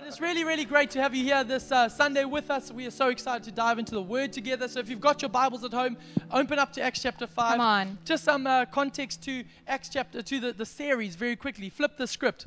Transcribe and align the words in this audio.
right, 0.00 0.08
it's 0.08 0.20
really, 0.20 0.44
really 0.44 0.64
great 0.64 0.90
to 0.90 1.00
have 1.00 1.14
you 1.14 1.24
here 1.24 1.44
this 1.44 1.70
uh, 1.70 1.88
Sunday 1.88 2.24
with 2.24 2.50
us. 2.50 2.72
We 2.72 2.86
are 2.86 2.90
so 2.90 3.08
excited 3.08 3.42
to 3.44 3.52
dive 3.52 3.78
into 3.78 3.92
the 3.92 4.02
Word 4.02 4.32
together. 4.32 4.68
So, 4.68 4.80
if 4.80 4.88
you've 4.88 5.00
got 5.00 5.22
your 5.22 5.28
Bibles 5.28 5.64
at 5.64 5.72
home, 5.72 5.96
open 6.30 6.58
up 6.58 6.72
to 6.74 6.82
Acts 6.82 7.02
chapter 7.02 7.26
5. 7.26 7.52
Come 7.52 7.60
on. 7.60 7.98
Just 8.04 8.24
some 8.24 8.46
uh, 8.46 8.64
context 8.66 9.22
to 9.24 9.44
Acts 9.66 9.88
chapter, 9.88 10.22
to 10.22 10.40
the, 10.40 10.52
the 10.52 10.66
series 10.66 11.16
very 11.16 11.36
quickly. 11.36 11.68
Flip 11.70 11.96
the 11.96 12.06
script. 12.06 12.46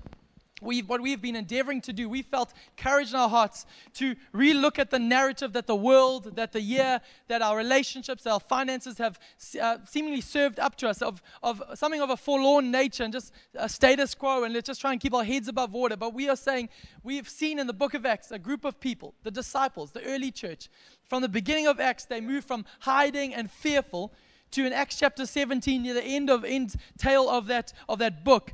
We've, 0.61 0.87
what 0.87 1.01
we've 1.01 1.21
been 1.21 1.35
endeavoring 1.35 1.81
to 1.81 1.93
do, 1.93 2.07
we 2.07 2.21
felt 2.21 2.53
courage 2.77 3.09
in 3.09 3.15
our 3.15 3.27
hearts 3.27 3.65
to 3.95 4.15
relook 4.33 4.79
at 4.79 4.91
the 4.91 4.99
narrative 4.99 5.53
that 5.53 5.67
the 5.67 5.75
world, 5.75 6.35
that 6.35 6.51
the 6.53 6.61
year, 6.61 7.01
that 7.27 7.41
our 7.41 7.57
relationships, 7.57 8.25
our 8.25 8.39
finances 8.39 8.97
have 8.97 9.19
uh, 9.59 9.77
seemingly 9.85 10.21
served 10.21 10.59
up 10.59 10.75
to 10.77 10.87
us 10.87 11.01
of, 11.01 11.21
of 11.41 11.61
something 11.73 12.01
of 12.01 12.09
a 12.09 12.17
forlorn 12.17 12.71
nature 12.71 13.03
and 13.03 13.11
just 13.11 13.33
a 13.55 13.67
status 13.67 14.15
quo, 14.15 14.43
and 14.43 14.53
let's 14.53 14.67
just 14.67 14.79
try 14.79 14.91
and 14.91 15.01
keep 15.01 15.13
our 15.13 15.23
heads 15.23 15.47
above 15.47 15.73
water. 15.73 15.97
But 15.97 16.13
we 16.13 16.29
are 16.29 16.35
saying 16.35 16.69
we've 17.03 17.27
seen 17.27 17.59
in 17.59 17.67
the 17.67 17.73
book 17.73 17.93
of 17.93 18.05
Acts 18.05 18.31
a 18.31 18.39
group 18.39 18.63
of 18.63 18.79
people, 18.79 19.15
the 19.23 19.31
disciples, 19.31 19.91
the 19.91 20.03
early 20.03 20.31
church. 20.31 20.69
From 21.09 21.21
the 21.21 21.29
beginning 21.29 21.67
of 21.67 21.79
Acts, 21.79 22.05
they 22.05 22.21
moved 22.21 22.47
from 22.47 22.63
hiding 22.79 23.33
and 23.33 23.51
fearful 23.51 24.13
to 24.51 24.65
in 24.65 24.71
Acts 24.71 24.97
chapter 24.97 25.25
17, 25.25 25.81
near 25.81 25.95
the 25.95 26.03
end 26.03 26.29
of 26.29 26.45
end 26.45 26.75
tail 26.97 27.27
of 27.27 27.47
that 27.47 27.73
of 27.89 27.97
that 27.99 28.23
book, 28.23 28.53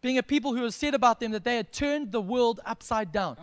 being 0.00 0.18
a 0.18 0.22
people 0.22 0.54
who 0.54 0.62
have 0.62 0.74
said 0.74 0.94
about 0.94 1.20
them 1.20 1.32
that 1.32 1.44
they 1.44 1.56
had 1.56 1.72
turned 1.72 2.12
the 2.12 2.20
world 2.20 2.60
upside 2.64 3.12
down. 3.12 3.36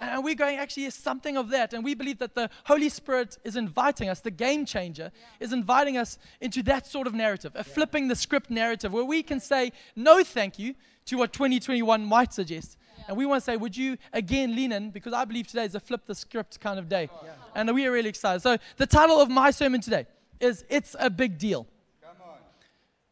And 0.00 0.22
we're 0.22 0.36
going, 0.36 0.58
actually, 0.58 0.84
is 0.84 0.94
something 0.94 1.36
of 1.36 1.50
that. 1.50 1.72
And 1.74 1.82
we 1.82 1.94
believe 1.94 2.18
that 2.18 2.34
the 2.34 2.50
Holy 2.64 2.88
Spirit 2.88 3.36
is 3.42 3.56
inviting 3.56 4.08
us, 4.08 4.20
the 4.20 4.30
game 4.30 4.64
changer, 4.64 5.10
is 5.40 5.52
inviting 5.52 5.96
us 5.96 6.18
into 6.40 6.62
that 6.64 6.86
sort 6.86 7.06
of 7.06 7.14
narrative, 7.14 7.52
a 7.56 7.64
flipping 7.64 8.06
the 8.06 8.14
script 8.14 8.48
narrative, 8.48 8.92
where 8.92 9.04
we 9.04 9.22
can 9.22 9.40
say 9.40 9.72
no 9.96 10.22
thank 10.22 10.58
you 10.58 10.74
to 11.06 11.16
what 11.16 11.32
2021 11.32 12.04
might 12.04 12.32
suggest. 12.32 12.76
And 13.08 13.16
we 13.16 13.26
want 13.26 13.42
to 13.42 13.44
say, 13.44 13.56
would 13.56 13.76
you 13.76 13.96
again 14.12 14.54
lean 14.54 14.70
in? 14.70 14.90
Because 14.90 15.12
I 15.12 15.24
believe 15.24 15.48
today 15.48 15.64
is 15.64 15.74
a 15.74 15.80
flip 15.80 16.02
the 16.06 16.14
script 16.14 16.60
kind 16.60 16.78
of 16.78 16.88
day. 16.88 17.08
And 17.54 17.74
we 17.74 17.86
are 17.86 17.90
really 17.92 18.10
excited. 18.10 18.42
So, 18.42 18.58
the 18.76 18.86
title 18.86 19.20
of 19.20 19.30
my 19.30 19.50
sermon 19.50 19.80
today 19.80 20.06
is 20.40 20.64
It's 20.68 20.94
a 21.00 21.10
Big 21.10 21.38
Deal. 21.38 21.66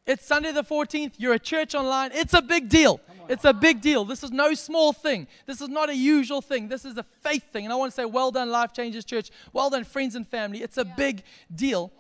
It's 0.07 0.25
Sunday 0.25 0.53
the 0.53 0.63
14th. 0.63 1.15
You're 1.19 1.35
a 1.35 1.39
church 1.39 1.75
online. 1.75 2.13
It's 2.15 2.33
a 2.33 2.41
big 2.41 2.69
deal. 2.69 3.01
It's 3.29 3.45
a 3.45 3.53
big 3.53 3.81
deal. 3.81 4.05
This 4.05 4.23
is 4.23 4.31
no 4.31 4.55
small 4.55 4.93
thing. 4.93 5.27
This 5.47 5.61
is 5.61 5.69
not 5.69 5.91
a 5.91 5.97
usual 5.97 6.41
thing. 6.41 6.69
This 6.69 6.85
is 6.85 6.97
a 6.97 7.03
faith 7.03 7.43
thing. 7.53 7.65
And 7.65 7.73
I 7.73 7.77
want 7.77 7.91
to 7.91 7.95
say, 7.95 8.05
well 8.05 8.31
done, 8.31 8.51
Life 8.51 8.73
Changes 8.73 9.05
Church. 9.05 9.31
Well 9.53 9.69
done, 9.69 9.83
friends 9.83 10.15
and 10.15 10.27
family. 10.27 10.63
It's 10.63 10.77
a 10.77 10.85
big 10.85 11.25
deal. 11.53 11.91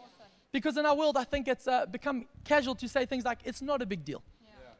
Because 0.52 0.76
in 0.76 0.86
our 0.86 0.94
world, 0.94 1.16
I 1.16 1.24
think 1.24 1.48
it's 1.48 1.66
uh, 1.66 1.86
become 1.86 2.26
casual 2.44 2.76
to 2.76 2.88
say 2.88 3.06
things 3.06 3.24
like, 3.24 3.40
it's 3.44 3.60
not 3.60 3.82
a 3.82 3.86
big 3.86 4.04
deal. 4.04 4.22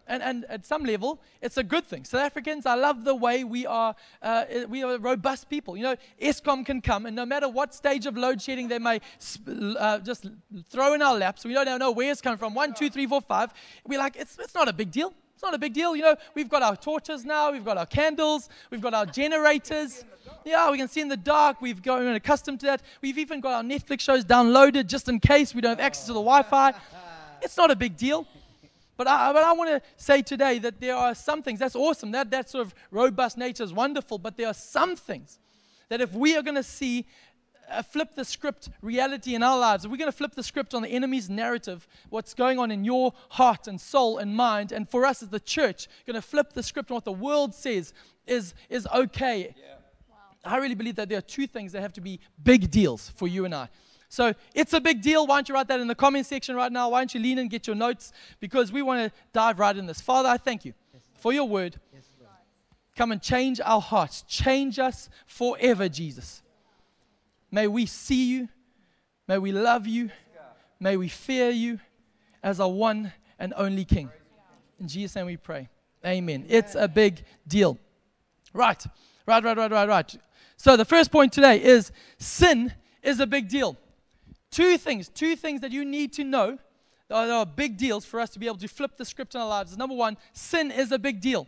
And, 0.09 0.23
and 0.23 0.45
at 0.49 0.65
some 0.65 0.85
level, 0.85 1.21
it's 1.43 1.57
a 1.57 1.65
good 1.65 1.85
thing. 1.85 2.05
South 2.05 2.21
Africans, 2.21 2.65
I 2.65 2.75
love 2.75 3.05
the 3.05 3.15
way 3.15 3.43
we 3.43 3.67
are, 3.67 3.95
uh, 4.23 4.45
we 4.69 4.85
are 4.85 4.99
robust 4.99 5.49
people. 5.51 5.77
You 5.77 5.83
know, 5.83 5.97
Eskom 6.23 6.65
can 6.65 6.81
come, 6.81 7.07
and 7.07 7.17
no 7.17 7.27
matter 7.27 7.49
what 7.49 7.75
stage 7.75 8.07
of 8.07 8.17
load 8.17 8.41
shedding 8.41 8.69
they 8.69 8.79
may 8.79 9.01
uh, 9.49 9.99
just 9.99 10.27
throw 10.71 10.95
in 10.95 11.03
our 11.03 11.17
laps, 11.17 11.45
we 11.45 11.55
don't 11.55 11.79
know 11.79 11.91
where 11.91 12.13
it's 12.13 12.21
coming 12.21 12.39
from. 12.39 12.55
One, 12.55 12.73
two, 12.73 12.89
three, 12.89 13.07
four, 13.07 13.21
five. 13.21 13.53
We're 13.85 13.99
like, 13.99 14.17
it's, 14.17 14.39
it's 14.39 14.55
not 14.55 14.69
a 14.69 14.73
big 14.73 14.93
deal. 14.93 15.13
It's 15.35 15.43
not 15.43 15.53
a 15.53 15.59
big 15.59 15.75
deal. 15.75 15.95
You 15.95 16.03
know, 16.03 16.17
we've 16.35 16.49
got 16.49 16.63
our 16.63 16.77
torches 16.77 17.25
now, 17.25 17.53
we've 17.53 17.65
got 17.65 17.77
our 17.77 17.85
candles, 17.85 18.49
we've 18.71 18.81
got 18.81 18.95
our 18.95 19.05
generators. 19.05 20.05
Yeah, 20.45 20.71
we 20.71 20.79
can 20.79 20.89
see 20.89 21.01
in 21.01 21.09
the 21.09 21.17
dark. 21.17 21.61
We've 21.61 21.83
gotten 21.83 22.07
accustomed 22.15 22.61
to 22.61 22.67
that. 22.67 22.83
We've 23.03 23.19
even 23.19 23.41
got 23.41 23.53
our 23.53 23.63
Netflix 23.63 24.01
shows 24.01 24.25
downloaded 24.25 24.87
just 24.87 25.09
in 25.09 25.21
case 25.21 25.55
we 25.55 25.61
don't 25.61 25.79
have 25.79 25.81
access 25.81 26.07
to 26.07 26.13
the 26.13 26.21
Wi 26.21 26.43
Fi. 26.43 26.73
It's 27.43 27.57
not 27.57 27.71
a 27.71 27.77
big 27.77 27.97
deal. 27.97 28.27
But 28.97 29.09
I, 29.09 29.33
but 29.33 29.43
I 29.43 29.53
want 29.53 29.71
to 29.71 29.83
say 29.97 30.23
today 30.23 30.59
that 30.61 30.81
there 30.81 30.97
are 30.97 31.15
some 31.15 31.43
things, 31.43 31.59
that's 31.59 31.77
awesome, 31.77 32.13
that, 32.13 32.31
that 32.31 32.49
sort 32.49 32.67
of 32.67 32.75
robust 32.91 33.37
nature 33.37 33.63
is 33.63 33.73
wonderful, 33.73 34.19
but 34.19 34.37
there 34.37 34.47
are 34.47 34.55
some 34.55 34.97
things 34.97 35.39
that 35.89 36.01
if 36.01 36.13
we 36.13 36.37
are 36.37 36.43
going 36.43 36.57
to 36.57 36.63
see 36.63 37.07
uh, 37.69 37.83
flip 37.83 38.15
the 38.15 38.25
script 38.25 38.71
reality 38.81 39.35
in 39.35 39.43
our 39.43 39.59
lives, 39.59 39.85
if 39.85 39.91
we're 39.91 39.97
going 39.97 40.11
to 40.11 40.17
flip 40.17 40.35
the 40.35 40.43
script 40.43 40.73
on 40.73 40.83
the 40.83 40.89
enemy's 40.89 41.29
narrative, 41.29 41.87
what's 42.09 42.33
going 42.33 42.59
on 42.59 42.71
in 42.71 42.85
your 42.85 43.13
heart 43.31 43.67
and 43.67 43.81
soul 43.81 44.19
and 44.19 44.35
mind, 44.35 44.73
and 44.73 44.89
for 44.89 45.05
us 45.05 45.23
as 45.23 45.29
the 45.29 45.41
church, 45.41 45.89
going 46.07 46.15
to 46.15 46.23
flip 46.23 46.53
the 46.53 46.63
script 46.63 46.91
on 46.91 46.97
what 46.97 47.05
the 47.05 47.13
world 47.13 47.55
says 47.55 47.93
is, 48.27 48.55
is 48.71 48.87
okay. 48.95 49.55
Yeah. 49.57 49.75
Wow. 50.09 50.17
I 50.45 50.57
really 50.59 50.75
believe 50.75 50.97
that 50.97 51.09
there 51.09 51.19
are 51.19 51.23
two 51.23 51.47
things 51.47 51.73
that 51.73 51.83
have 51.83 51.93
to 51.95 52.01
be 52.01 52.21
big 52.43 52.71
deals 52.71 53.11
for 53.11 53.29
you 53.29 53.45
and 53.45 53.55
I. 53.55 53.69
So 54.17 54.33
it's 54.55 54.73
a 54.73 54.81
big 54.81 55.03
deal. 55.03 55.27
Why 55.27 55.37
don't 55.37 55.49
you 55.51 55.55
write 55.55 55.69
that 55.69 55.79
in 55.79 55.89
the 55.89 55.95
comment 55.95 56.25
section 56.25 56.57
right 56.57 56.73
now? 56.73 56.89
Why 56.89 57.01
don't 57.01 57.15
you 57.15 57.21
lean 57.21 57.37
and 57.37 57.51
get 57.51 57.67
your 57.67 57.77
notes? 57.77 58.15
Because 58.41 58.73
we 58.73 58.81
want 58.81 59.13
to 59.13 59.19
dive 59.35 59.59
right 59.59 59.77
in 59.77 59.85
this. 59.85 60.01
Father, 60.01 60.31
I 60.31 60.39
thank 60.39 60.65
you 60.65 60.73
for 61.19 61.35
your 61.35 61.47
word. 61.47 61.79
Come 62.97 63.13
and 63.13 63.21
change 63.21 63.61
our 63.63 63.83
hearts. 63.83 64.23
Change 64.23 64.79
us 64.79 65.11
forever, 65.27 65.87
Jesus. 65.91 66.41
May 67.51 67.67
we 67.67 67.85
see 67.85 68.31
you. 68.31 68.49
May 69.29 69.37
we 69.37 69.53
love 69.53 69.87
you. 69.87 70.09
May 70.81 70.97
we 70.97 71.09
fear 71.09 71.51
you 71.51 71.79
as 72.43 72.59
our 72.59 72.71
one 72.71 73.13
and 73.39 73.53
only 73.55 73.85
King. 73.85 74.09
In 74.81 74.89
Jesus' 74.89 75.15
name 75.15 75.27
we 75.27 75.37
pray. 75.37 75.69
Amen. 76.07 76.47
It's 76.49 76.75
a 76.75 76.89
big 76.89 77.23
deal. 77.47 77.79
Right, 78.55 78.83
right, 79.27 79.45
right, 79.45 79.59
right, 79.59 79.71
right, 79.71 79.89
right. 79.91 80.17
So 80.57 80.75
the 80.79 80.87
first 80.87 81.13
point 81.13 81.35
today 81.35 81.63
is 81.63 81.93
sin 82.17 82.73
is 83.03 83.21
a 83.21 83.27
big 83.27 83.51
deal. 83.51 83.77
Two 84.57 84.79
things, 84.79 85.11
two 85.11 85.37
things 85.37 85.61
that 85.61 85.71
you 85.71 85.85
need 85.85 86.15
to 86.15 86.25
know 86.25 86.57
that 87.09 87.29
are 87.29 87.45
big 87.45 87.77
deals 87.77 88.07
for 88.07 88.19
us 88.19 88.31
to 88.31 88.39
be 88.39 88.47
able 88.47 88.57
to 88.57 88.69
flip 88.69 88.97
the 88.97 89.05
script 89.05 89.35
in 89.35 89.41
our 89.43 89.47
lives. 89.47 89.77
Number 89.77 89.95
one, 89.95 90.17
sin 90.33 90.71
is 90.71 90.93
a 90.93 90.99
big 90.99 91.21
deal. 91.21 91.47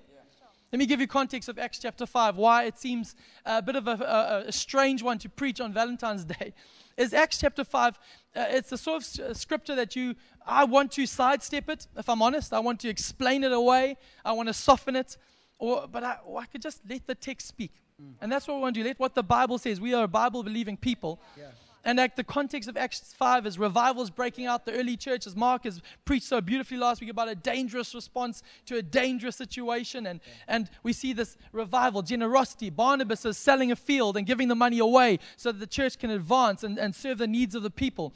Let 0.71 0.79
me 0.79 0.85
give 0.85 1.01
you 1.01 1.07
context 1.07 1.49
of 1.49 1.59
Acts 1.59 1.79
chapter 1.79 2.05
5, 2.05 2.37
why 2.37 2.65
it 2.65 2.77
seems 2.77 3.17
a 3.47 3.63
bit 3.63 3.77
of 3.77 3.89
a, 3.89 3.93
a, 3.93 4.49
a 4.49 4.53
strange 4.53 5.03
one 5.03 5.17
to 5.21 5.31
preach 5.31 5.59
on 5.59 5.73
Valentine's 5.73 6.27
Day. 6.27 6.53
Is 6.99 7.15
Acts 7.15 7.39
chapter 7.39 7.65
5, 7.65 7.99
uh, 8.37 8.45
it's 8.51 8.69
the 8.69 8.77
sort 8.77 9.03
of 9.21 9.37
scripture 9.39 9.75
that 9.75 9.97
you, 9.97 10.15
I 10.47 10.65
want 10.65 10.93
to 10.93 11.07
sidestep 11.07 11.71
it, 11.71 11.87
if 11.97 12.11
I'm 12.11 12.21
honest. 12.21 12.53
I 12.53 12.59
want 12.59 12.79
to 12.81 12.91
explain 12.91 13.43
it 13.43 13.53
away. 13.53 13.97
I 14.23 14.33
want 14.33 14.49
to 14.49 14.53
soften 14.53 14.97
it. 14.97 15.17
Or, 15.59 15.87
but 15.91 16.05
I, 16.05 16.19
or 16.27 16.43
I 16.43 16.45
could 16.45 16.61
just 16.61 16.83
let 16.87 17.07
the 17.07 17.15
text 17.15 17.49
speak. 17.49 17.73
Mm. 18.03 18.15
And 18.21 18.31
that's 18.31 18.47
what 18.47 18.57
we 18.57 18.61
want 18.61 18.75
to 18.75 18.83
do. 18.83 18.87
Let 18.87 18.99
what 18.99 19.15
the 19.15 19.23
Bible 19.23 19.57
says. 19.57 19.81
We 19.81 19.95
are 19.95 20.05
a 20.05 20.09
Bible 20.09 20.43
believing 20.43 20.77
people. 20.77 21.23
Yeah. 21.39 21.47
And 21.85 21.99
like 21.99 22.17
the 22.17 22.25
context 22.25 22.69
of 22.69 22.77
Acts 22.77 23.15
5 23.17 23.47
is 23.47 23.59
revivals 23.59 24.11
breaking 24.11 24.47
out 24.47 24.67
the 24.67 24.73
early 24.73 24.97
church, 24.97 25.27
as 25.27 25.37
Mark 25.37 25.65
has 25.65 25.81
preached 26.05 26.27
so 26.27 26.41
beautifully 26.41 26.77
last 26.77 27.01
week 27.01 27.11
about 27.11 27.29
a 27.29 27.35
dangerous 27.35 27.95
response 27.95 28.43
to 28.67 28.77
a 28.77 28.83
dangerous 28.83 29.37
situation. 29.37 30.07
And, 30.07 30.21
and 30.49 30.69
we 30.83 30.93
see 30.93 31.13
this 31.13 31.37
revival, 31.53 32.03
generosity. 32.03 32.71
Barnabas 32.71 33.25
is 33.25 33.39
selling 33.39 33.71
a 33.71 33.77
field 33.77 34.17
and 34.17 34.27
giving 34.27 34.49
the 34.49 34.55
money 34.55 34.81
away 34.81 35.19
so 35.37 35.53
that 35.53 35.59
the 35.59 35.67
church 35.67 35.99
can 35.99 36.11
advance 36.11 36.65
and, 36.65 36.79
and 36.79 36.95
serve 36.95 37.19
the 37.19 37.27
needs 37.27 37.55
of 37.55 37.63
the 37.63 37.71
people. 37.71 38.13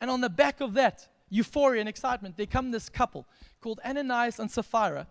And 0.00 0.10
on 0.10 0.20
the 0.20 0.30
back 0.30 0.60
of 0.60 0.74
that, 0.74 1.08
euphoria 1.28 1.80
and 1.80 1.88
excitement, 1.88 2.36
there 2.36 2.46
come 2.46 2.70
this 2.70 2.88
couple 2.88 3.26
called 3.60 3.80
Ananias 3.84 4.38
and 4.38 4.50
Sapphira. 4.50 5.06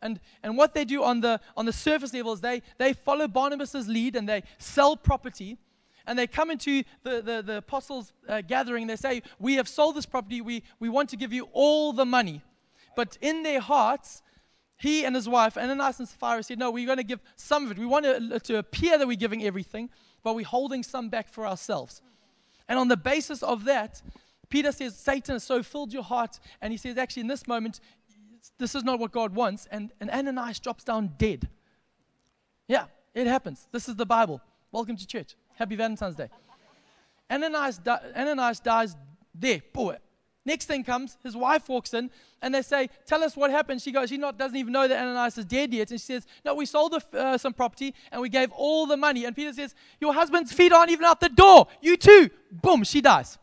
And, 0.00 0.20
and 0.42 0.56
what 0.56 0.74
they 0.74 0.84
do 0.84 1.04
on 1.04 1.20
the, 1.20 1.40
on 1.56 1.64
the 1.64 1.72
surface 1.72 2.12
level 2.12 2.32
is 2.32 2.40
they, 2.40 2.62
they 2.78 2.92
follow 2.92 3.28
Barnabas' 3.28 3.86
lead 3.86 4.16
and 4.16 4.28
they 4.28 4.42
sell 4.58 4.96
property 4.96 5.58
and 6.06 6.18
they 6.18 6.26
come 6.26 6.50
into 6.50 6.82
the, 7.02 7.22
the, 7.22 7.42
the 7.42 7.56
apostles' 7.58 8.12
uh, 8.28 8.40
gathering 8.40 8.82
and 8.82 8.90
they 8.90 8.96
say, 8.96 9.22
We 9.38 9.54
have 9.54 9.68
sold 9.68 9.96
this 9.96 10.06
property, 10.06 10.40
we, 10.40 10.62
we 10.80 10.88
want 10.88 11.10
to 11.10 11.16
give 11.16 11.32
you 11.32 11.48
all 11.52 11.92
the 11.92 12.04
money. 12.04 12.42
But 12.96 13.16
in 13.20 13.42
their 13.42 13.60
hearts, 13.60 14.22
he 14.76 15.04
and 15.04 15.14
his 15.14 15.28
wife, 15.28 15.56
Ananias 15.56 16.00
and 16.00 16.08
Sapphira, 16.08 16.42
said, 16.42 16.58
No, 16.58 16.70
we're 16.70 16.86
going 16.86 16.98
to 16.98 17.04
give 17.04 17.20
some 17.36 17.64
of 17.64 17.70
it. 17.70 17.78
We 17.78 17.86
want 17.86 18.04
to, 18.04 18.40
to 18.40 18.58
appear 18.58 18.98
that 18.98 19.06
we're 19.06 19.16
giving 19.16 19.44
everything, 19.44 19.90
but 20.22 20.34
we're 20.34 20.44
holding 20.44 20.82
some 20.82 21.08
back 21.08 21.28
for 21.28 21.46
ourselves. 21.46 22.02
And 22.68 22.78
on 22.78 22.88
the 22.88 22.96
basis 22.96 23.42
of 23.42 23.64
that, 23.64 24.02
Peter 24.48 24.72
says, 24.72 24.96
Satan 24.96 25.34
has 25.34 25.44
so 25.44 25.62
filled 25.62 25.92
your 25.92 26.02
heart. 26.02 26.38
And 26.60 26.72
he 26.72 26.76
says, 26.76 26.98
Actually, 26.98 27.22
in 27.22 27.28
this 27.28 27.46
moment, 27.46 27.80
this 28.58 28.74
is 28.74 28.84
not 28.84 28.98
what 28.98 29.12
God 29.12 29.34
wants. 29.34 29.66
And, 29.70 29.92
and 30.00 30.10
Ananias 30.10 30.58
drops 30.58 30.84
down 30.84 31.14
dead. 31.16 31.48
Yeah, 32.66 32.86
it 33.14 33.26
happens. 33.26 33.66
This 33.72 33.88
is 33.88 33.96
the 33.96 34.06
Bible. 34.06 34.40
Welcome 34.70 34.96
to 34.96 35.06
church. 35.06 35.36
Happy 35.56 35.76
Valentine's 35.76 36.16
Day. 36.16 36.28
Ananias, 37.30 37.78
di- 37.78 38.00
Ananias 38.16 38.60
dies 38.60 38.96
there. 39.34 39.62
Boy. 39.72 39.96
Next 40.44 40.66
thing 40.66 40.82
comes, 40.82 41.16
his 41.22 41.36
wife 41.36 41.68
walks 41.68 41.94
in, 41.94 42.10
and 42.40 42.52
they 42.52 42.62
say, 42.62 42.90
"Tell 43.06 43.22
us 43.22 43.36
what 43.36 43.52
happened." 43.52 43.80
She 43.80 43.92
goes, 43.92 44.08
she 44.08 44.16
not 44.16 44.36
doesn't 44.36 44.56
even 44.56 44.72
know 44.72 44.88
that 44.88 44.98
Ananias 44.98 45.38
is 45.38 45.44
dead 45.44 45.72
yet, 45.72 45.92
and 45.92 46.00
she 46.00 46.06
says, 46.06 46.26
"No, 46.44 46.54
we 46.54 46.66
sold 46.66 46.92
the, 46.92 47.18
uh, 47.18 47.38
some 47.38 47.52
property 47.52 47.94
and 48.10 48.20
we 48.20 48.28
gave 48.28 48.50
all 48.50 48.86
the 48.86 48.96
money." 48.96 49.24
And 49.24 49.36
Peter 49.36 49.52
says, 49.52 49.74
"Your 50.00 50.12
husband's 50.12 50.52
feet 50.52 50.72
aren't 50.72 50.90
even 50.90 51.04
out 51.04 51.20
the 51.20 51.28
door. 51.28 51.68
You 51.80 51.96
too." 51.96 52.28
Boom, 52.50 52.82
she 52.82 53.00
dies. 53.00 53.38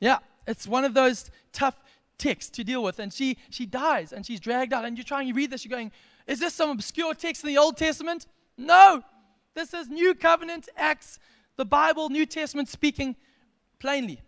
Yeah, 0.00 0.18
it's 0.48 0.66
one 0.66 0.84
of 0.84 0.94
those 0.94 1.30
tough 1.52 1.76
texts 2.18 2.50
to 2.56 2.64
deal 2.64 2.82
with, 2.82 2.98
and 2.98 3.12
she 3.12 3.38
she 3.50 3.64
dies, 3.64 4.12
and 4.12 4.26
she's 4.26 4.40
dragged 4.40 4.72
out. 4.72 4.84
And 4.84 4.98
you're 4.98 5.04
trying 5.04 5.28
to 5.28 5.32
read 5.32 5.50
this, 5.50 5.64
you're 5.64 5.70
going, 5.70 5.92
"Is 6.26 6.40
this 6.40 6.54
some 6.54 6.70
obscure 6.70 7.14
text 7.14 7.44
in 7.44 7.48
the 7.48 7.58
Old 7.58 7.76
Testament?" 7.76 8.26
No, 8.56 9.04
this 9.54 9.74
is 9.74 9.88
New 9.88 10.14
Covenant, 10.14 10.68
Acts, 10.76 11.18
the 11.56 11.64
Bible, 11.64 12.08
New 12.08 12.26
Testament 12.26 12.68
speaking 12.68 13.16
plainly. 13.78 14.20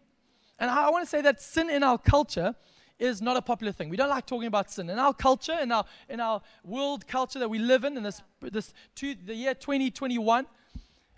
And 0.58 0.70
I 0.70 0.88
want 0.90 1.04
to 1.04 1.08
say 1.08 1.20
that 1.22 1.40
sin 1.40 1.68
in 1.68 1.82
our 1.82 1.98
culture 1.98 2.54
is 2.98 3.20
not 3.20 3.36
a 3.36 3.42
popular 3.42 3.72
thing. 3.72 3.88
We 3.88 3.96
don't 3.96 4.08
like 4.08 4.26
talking 4.26 4.46
about 4.46 4.70
sin. 4.70 4.88
In 4.88 4.98
our 4.98 5.12
culture, 5.12 5.56
in 5.60 5.70
our, 5.70 5.84
in 6.08 6.20
our 6.20 6.40
world 6.64 7.06
culture 7.06 7.38
that 7.38 7.50
we 7.50 7.58
live 7.58 7.84
in, 7.84 7.96
in 7.96 8.02
this, 8.02 8.22
this 8.40 8.72
two, 8.94 9.14
the 9.14 9.34
year 9.34 9.54
2021, 9.54 10.46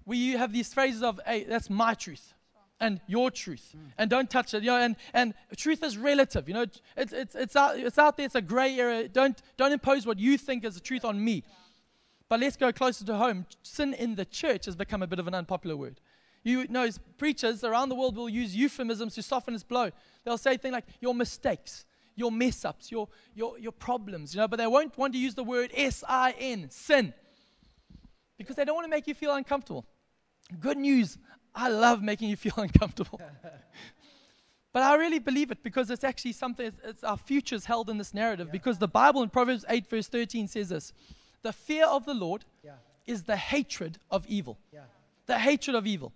we 0.04 0.32
have 0.32 0.52
these 0.52 0.72
phrases 0.72 1.02
of, 1.02 1.20
hey, 1.26 1.44
that's 1.44 1.70
my 1.70 1.94
truth 1.94 2.34
and 2.80 3.00
your 3.06 3.30
truth. 3.30 3.74
Mm. 3.76 3.92
And 3.98 4.10
don't 4.10 4.30
touch 4.30 4.54
it. 4.54 4.62
You 4.62 4.70
know, 4.70 4.78
and, 4.78 4.96
and 5.12 5.34
truth 5.56 5.82
is 5.82 5.96
relative. 5.96 6.48
You 6.48 6.54
know, 6.54 6.66
it's, 6.96 7.12
it's, 7.12 7.34
it's, 7.34 7.56
out, 7.56 7.78
it's 7.78 7.98
out 7.98 8.16
there, 8.16 8.26
it's 8.26 8.34
a 8.34 8.42
gray 8.42 8.78
area. 8.78 9.08
Don't, 9.08 9.40
don't 9.56 9.72
impose 9.72 10.06
what 10.06 10.18
you 10.18 10.38
think 10.38 10.64
is 10.64 10.74
the 10.74 10.80
truth 10.80 11.04
on 11.04 11.22
me. 11.22 11.44
But 12.28 12.40
let's 12.40 12.56
go 12.56 12.72
closer 12.72 13.04
to 13.06 13.16
home. 13.16 13.46
Sin 13.62 13.94
in 13.94 14.14
the 14.14 14.24
church 14.24 14.66
has 14.66 14.76
become 14.76 15.02
a 15.02 15.06
bit 15.06 15.18
of 15.18 15.26
an 15.26 15.34
unpopular 15.34 15.76
word. 15.76 16.00
You 16.44 16.66
know, 16.68 16.88
preachers 17.16 17.64
around 17.64 17.88
the 17.88 17.94
world 17.94 18.16
will 18.16 18.28
use 18.28 18.54
euphemisms 18.54 19.14
to 19.14 19.22
soften 19.22 19.54
its 19.54 19.64
blow. 19.64 19.90
They'll 20.24 20.38
say 20.38 20.56
things 20.56 20.72
like 20.72 20.86
your 21.00 21.14
mistakes, 21.14 21.84
your 22.14 22.30
mess 22.30 22.64
ups, 22.64 22.92
your, 22.92 23.08
your, 23.34 23.58
your 23.58 23.72
problems, 23.72 24.34
you 24.34 24.40
know, 24.40 24.48
but 24.48 24.56
they 24.56 24.66
won't 24.66 24.96
want 24.96 25.14
to 25.14 25.18
use 25.18 25.34
the 25.34 25.44
word 25.44 25.70
S 25.74 26.04
I 26.06 26.34
N, 26.38 26.68
sin, 26.70 27.12
because 28.36 28.56
they 28.56 28.64
don't 28.64 28.74
want 28.74 28.84
to 28.84 28.90
make 28.90 29.06
you 29.06 29.14
feel 29.14 29.34
uncomfortable. 29.34 29.84
Good 30.60 30.78
news, 30.78 31.18
I 31.54 31.68
love 31.68 32.02
making 32.02 32.28
you 32.28 32.36
feel 32.36 32.54
uncomfortable. 32.56 33.20
but 34.72 34.82
I 34.82 34.94
really 34.94 35.18
believe 35.18 35.50
it 35.50 35.62
because 35.62 35.90
it's 35.90 36.04
actually 36.04 36.32
something, 36.32 36.66
it's, 36.66 36.80
it's 36.84 37.04
our 37.04 37.16
future's 37.16 37.64
held 37.64 37.90
in 37.90 37.98
this 37.98 38.14
narrative. 38.14 38.48
Yeah. 38.48 38.52
Because 38.52 38.78
the 38.78 38.88
Bible 38.88 39.22
in 39.22 39.28
Proverbs 39.28 39.64
8, 39.68 39.88
verse 39.88 40.08
13 40.08 40.46
says 40.46 40.68
this 40.68 40.92
The 41.48 41.54
fear 41.54 41.86
of 41.86 42.04
the 42.04 42.12
Lord 42.12 42.44
yeah. 42.62 42.72
is 43.06 43.22
the 43.22 43.38
hatred 43.38 43.96
of 44.10 44.26
evil. 44.28 44.58
Yeah. 44.70 44.80
The 45.24 45.38
hatred 45.38 45.74
of 45.76 45.86
evil. 45.86 46.12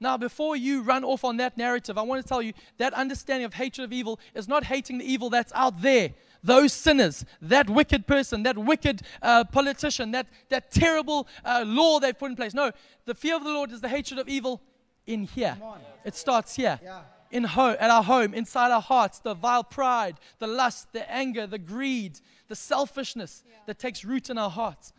Now, 0.00 0.16
before 0.16 0.56
you 0.56 0.82
run 0.82 1.04
off 1.04 1.22
on 1.22 1.36
that 1.36 1.56
narrative, 1.56 1.96
I 1.96 2.02
want 2.02 2.20
to 2.20 2.28
tell 2.28 2.42
you 2.42 2.52
that 2.78 2.92
understanding 2.94 3.44
of 3.44 3.54
hatred 3.54 3.84
of 3.84 3.92
evil 3.92 4.18
is 4.34 4.48
not 4.48 4.64
hating 4.64 4.98
the 4.98 5.04
evil 5.04 5.30
that's 5.30 5.52
out 5.54 5.82
there. 5.82 6.10
Those 6.42 6.72
sinners, 6.72 7.24
that 7.40 7.70
wicked 7.70 8.08
person, 8.08 8.42
that 8.42 8.58
wicked 8.58 9.02
uh, 9.22 9.44
politician, 9.44 10.10
that, 10.10 10.26
that 10.48 10.72
terrible 10.72 11.28
uh, 11.44 11.62
law 11.64 12.00
they've 12.00 12.18
put 12.18 12.32
in 12.32 12.36
place. 12.36 12.52
No, 12.52 12.72
the 13.04 13.14
fear 13.14 13.36
of 13.36 13.44
the 13.44 13.50
Lord 13.50 13.70
is 13.70 13.80
the 13.80 13.88
hatred 13.88 14.18
of 14.18 14.28
evil 14.28 14.60
in 15.06 15.22
here. 15.22 15.56
It 16.04 16.16
starts 16.16 16.56
here. 16.56 16.80
Yeah. 16.82 17.02
In 17.30 17.44
home, 17.44 17.76
at 17.78 17.88
our 17.88 18.02
home, 18.02 18.34
inside 18.34 18.72
our 18.72 18.82
hearts, 18.82 19.20
the 19.20 19.34
vile 19.34 19.62
pride, 19.62 20.16
the 20.40 20.48
lust, 20.48 20.92
the 20.92 21.08
anger, 21.08 21.46
the 21.46 21.60
greed, 21.60 22.18
the 22.50 22.56
selfishness 22.56 23.44
yeah. 23.46 23.54
that 23.66 23.78
takes 23.78 24.04
root 24.04 24.28
in 24.28 24.36
our 24.36 24.50
hearts. 24.50 24.92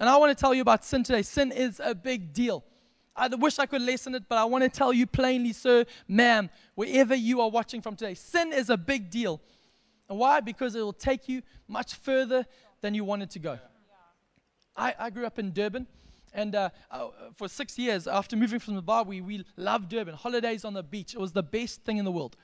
And 0.00 0.08
I 0.08 0.16
want 0.16 0.36
to 0.36 0.40
tell 0.40 0.54
you 0.54 0.62
about 0.62 0.84
sin 0.84 1.04
today. 1.04 1.22
Sin 1.22 1.52
is 1.52 1.80
a 1.84 1.94
big 1.94 2.32
deal. 2.32 2.64
I 3.14 3.28
wish 3.28 3.58
I 3.58 3.66
could 3.66 3.82
lessen 3.82 4.14
it, 4.14 4.24
but 4.28 4.38
I 4.38 4.44
want 4.44 4.64
to 4.64 4.70
tell 4.70 4.92
you 4.92 5.06
plainly, 5.06 5.52
sir, 5.52 5.84
ma'am, 6.08 6.48
wherever 6.76 7.14
you 7.14 7.40
are 7.42 7.50
watching 7.50 7.82
from 7.82 7.94
today, 7.94 8.14
sin 8.14 8.52
is 8.52 8.70
a 8.70 8.76
big 8.76 9.10
deal. 9.10 9.40
And 10.08 10.18
why? 10.18 10.40
Because 10.40 10.74
it 10.74 10.80
will 10.80 10.92
take 10.92 11.28
you 11.28 11.42
much 11.66 11.94
further 11.94 12.46
than 12.80 12.94
you 12.94 13.04
wanted 13.04 13.30
to 13.30 13.38
go. 13.38 13.58
I, 14.74 14.94
I 14.98 15.10
grew 15.10 15.26
up 15.26 15.38
in 15.38 15.52
Durban. 15.52 15.86
And 16.32 16.54
uh, 16.54 16.70
uh, 16.90 17.08
for 17.34 17.48
six 17.48 17.78
years 17.78 18.06
after 18.06 18.36
moving 18.36 18.60
from 18.60 18.76
Zimbabwe, 18.76 19.20
we 19.20 19.44
loved 19.56 19.90
Durban. 19.90 20.14
Holidays 20.14 20.64
on 20.64 20.72
the 20.72 20.82
beach. 20.82 21.14
It 21.14 21.20
was 21.20 21.32
the 21.32 21.42
best 21.42 21.82
thing 21.82 21.98
in 21.98 22.04
the 22.04 22.12
world. 22.12 22.36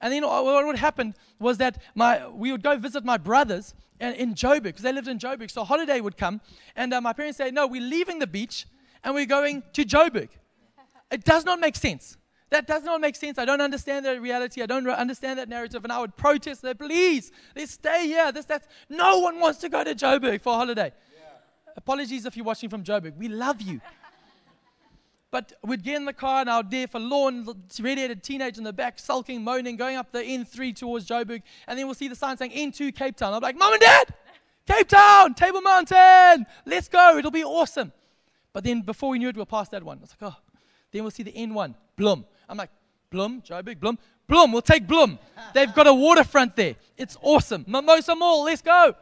And 0.00 0.12
then 0.12 0.22
what 0.22 0.66
would 0.66 0.76
happen 0.76 1.14
was 1.38 1.58
that 1.58 1.82
my, 1.94 2.28
we 2.28 2.52
would 2.52 2.62
go 2.62 2.76
visit 2.76 3.04
my 3.04 3.16
brothers 3.16 3.74
in 3.98 4.34
Joburg 4.34 4.62
because 4.64 4.82
they 4.82 4.92
lived 4.92 5.08
in 5.08 5.18
Joburg. 5.18 5.50
So 5.50 5.64
holiday 5.64 6.00
would 6.00 6.16
come, 6.16 6.40
and 6.74 6.92
uh, 6.92 7.00
my 7.00 7.12
parents 7.12 7.38
say, 7.38 7.50
"No, 7.50 7.66
we're 7.66 7.80
leaving 7.80 8.18
the 8.18 8.26
beach 8.26 8.66
and 9.06 9.14
we're 9.14 9.24
going 9.24 9.62
to 9.72 9.84
Joburg. 9.84 10.28
It 11.10 11.24
does 11.24 11.44
not 11.44 11.60
make 11.60 11.76
sense. 11.76 12.16
That 12.50 12.66
does 12.66 12.82
not 12.82 13.00
make 13.00 13.14
sense. 13.14 13.38
I 13.38 13.44
don't 13.44 13.60
understand 13.60 14.04
that 14.04 14.20
reality. 14.20 14.62
I 14.62 14.66
don't 14.66 14.88
understand 14.88 15.38
that 15.38 15.48
narrative. 15.48 15.84
And 15.84 15.92
I 15.92 16.00
would 16.00 16.16
protest 16.16 16.62
that, 16.62 16.78
please, 16.78 17.30
let's 17.54 17.72
stay 17.72 18.06
here. 18.06 18.32
This, 18.32 18.44
that's, 18.44 18.66
no 18.88 19.20
one 19.20 19.38
wants 19.38 19.60
to 19.60 19.68
go 19.68 19.84
to 19.84 19.94
Joburg 19.94 20.40
for 20.42 20.54
a 20.54 20.56
holiday. 20.56 20.92
Yeah. 21.14 21.22
Apologies 21.76 22.26
if 22.26 22.36
you're 22.36 22.44
watching 22.44 22.68
from 22.68 22.82
Joburg. 22.82 23.16
We 23.16 23.28
love 23.28 23.62
you. 23.62 23.80
But 25.30 25.52
we'd 25.64 25.82
get 25.82 25.96
in 25.96 26.04
the 26.04 26.12
car 26.12 26.40
and 26.40 26.50
I 26.50 26.58
would 26.58 26.70
there 26.70 26.86
for 26.86 26.98
lawn, 26.98 27.46
red-headed 27.80 28.22
teenager 28.22 28.60
in 28.60 28.64
the 28.64 28.72
back, 28.72 28.98
sulking, 28.98 29.42
moaning, 29.42 29.76
going 29.76 29.96
up 29.96 30.12
the 30.12 30.20
N3 30.20 30.74
towards 30.74 31.06
Joburg. 31.06 31.42
And 31.66 31.78
then 31.78 31.86
we'll 31.86 31.94
see 31.94 32.08
the 32.08 32.16
sign 32.16 32.36
saying 32.36 32.52
N2 32.52 32.94
Cape 32.94 33.16
Town. 33.16 33.34
I'm 33.34 33.42
like, 33.42 33.58
Mom 33.58 33.72
and 33.72 33.80
Dad, 33.80 34.14
Cape 34.66 34.88
Town, 34.88 35.34
Table 35.34 35.60
Mountain, 35.60 36.46
let's 36.64 36.88
go. 36.88 37.18
It'll 37.18 37.30
be 37.30 37.44
awesome. 37.44 37.92
But 38.52 38.64
then 38.64 38.82
before 38.82 39.10
we 39.10 39.18
knew 39.18 39.28
it, 39.28 39.36
we 39.36 39.40
will 39.40 39.46
pass 39.46 39.68
that 39.70 39.82
one. 39.82 39.98
I 39.98 40.00
was 40.02 40.14
like, 40.20 40.32
oh. 40.32 40.40
Then 40.92 41.02
we'll 41.02 41.10
see 41.10 41.24
the 41.24 41.32
N1, 41.32 41.74
Bloem. 41.98 42.24
I'm 42.48 42.56
like, 42.56 42.70
Bloem, 43.12 43.44
Joburg, 43.44 43.76
Bloem. 43.76 43.98
Bloem, 44.28 44.52
we'll 44.52 44.62
take 44.62 44.86
Bloem. 44.86 45.18
They've 45.54 45.72
got 45.72 45.86
a 45.86 45.94
waterfront 45.94 46.56
there. 46.56 46.76
It's 46.96 47.16
awesome. 47.20 47.64
Mimosa 47.68 48.14
Mall, 48.16 48.44
let's 48.44 48.62
go. 48.62 48.94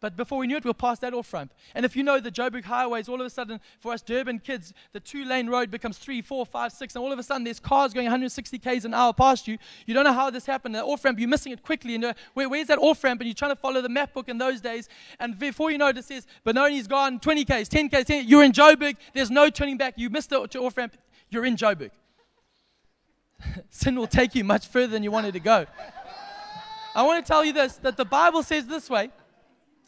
But 0.00 0.16
before 0.16 0.38
we 0.38 0.46
knew 0.46 0.56
it, 0.56 0.64
we 0.64 0.70
were 0.70 0.74
past 0.74 1.00
that 1.00 1.12
off 1.12 1.32
ramp. 1.32 1.52
And 1.74 1.84
if 1.84 1.96
you 1.96 2.04
know 2.04 2.20
the 2.20 2.30
Joburg 2.30 2.64
highways, 2.64 3.08
all 3.08 3.20
of 3.20 3.26
a 3.26 3.30
sudden, 3.30 3.58
for 3.80 3.92
us 3.92 4.00
Durban 4.00 4.38
kids, 4.38 4.72
the 4.92 5.00
two 5.00 5.24
lane 5.24 5.48
road 5.48 5.72
becomes 5.72 5.98
three, 5.98 6.22
four, 6.22 6.46
five, 6.46 6.72
six, 6.72 6.94
and 6.94 7.04
all 7.04 7.12
of 7.12 7.18
a 7.18 7.22
sudden 7.22 7.42
there's 7.42 7.58
cars 7.58 7.92
going 7.92 8.04
160 8.04 8.58
k's 8.60 8.84
an 8.84 8.94
hour 8.94 9.12
past 9.12 9.48
you. 9.48 9.58
You 9.86 9.94
don't 9.94 10.04
know 10.04 10.12
how 10.12 10.30
this 10.30 10.46
happened. 10.46 10.76
The 10.76 10.84
off 10.84 11.04
ramp, 11.04 11.18
you're 11.18 11.28
missing 11.28 11.50
it 11.50 11.64
quickly. 11.64 11.96
And 11.96 12.04
uh, 12.04 12.14
where, 12.34 12.48
where's 12.48 12.68
that 12.68 12.78
off 12.78 13.02
ramp? 13.02 13.20
And 13.20 13.26
you're 13.26 13.34
trying 13.34 13.50
to 13.50 13.60
follow 13.60 13.80
the 13.80 13.88
map 13.88 14.14
book 14.14 14.28
in 14.28 14.38
those 14.38 14.60
days. 14.60 14.88
And 15.18 15.36
before 15.36 15.72
you 15.72 15.78
know 15.78 15.88
it, 15.88 15.98
it 15.98 16.04
says 16.04 16.28
Benoni's 16.46 16.86
gone 16.86 17.18
20 17.18 17.44
k's, 17.44 17.68
10 17.68 17.88
k's, 17.88 18.04
10, 18.04 18.28
you're 18.28 18.44
in 18.44 18.52
Joburg. 18.52 18.96
There's 19.14 19.32
no 19.32 19.50
turning 19.50 19.78
back. 19.78 19.94
You 19.96 20.10
missed 20.10 20.30
the 20.30 20.38
off 20.38 20.76
ramp. 20.76 20.96
You're 21.28 21.44
in 21.44 21.56
Joburg. 21.56 21.90
Sin 23.70 23.96
will 23.96 24.06
take 24.06 24.36
you 24.36 24.44
much 24.44 24.68
further 24.68 24.92
than 24.92 25.02
you 25.02 25.10
wanted 25.10 25.32
to 25.32 25.40
go. 25.40 25.66
I 26.94 27.02
want 27.02 27.24
to 27.24 27.28
tell 27.28 27.44
you 27.44 27.52
this 27.52 27.76
that 27.78 27.96
the 27.96 28.04
Bible 28.04 28.44
says 28.44 28.66
this 28.66 28.88
way 28.88 29.10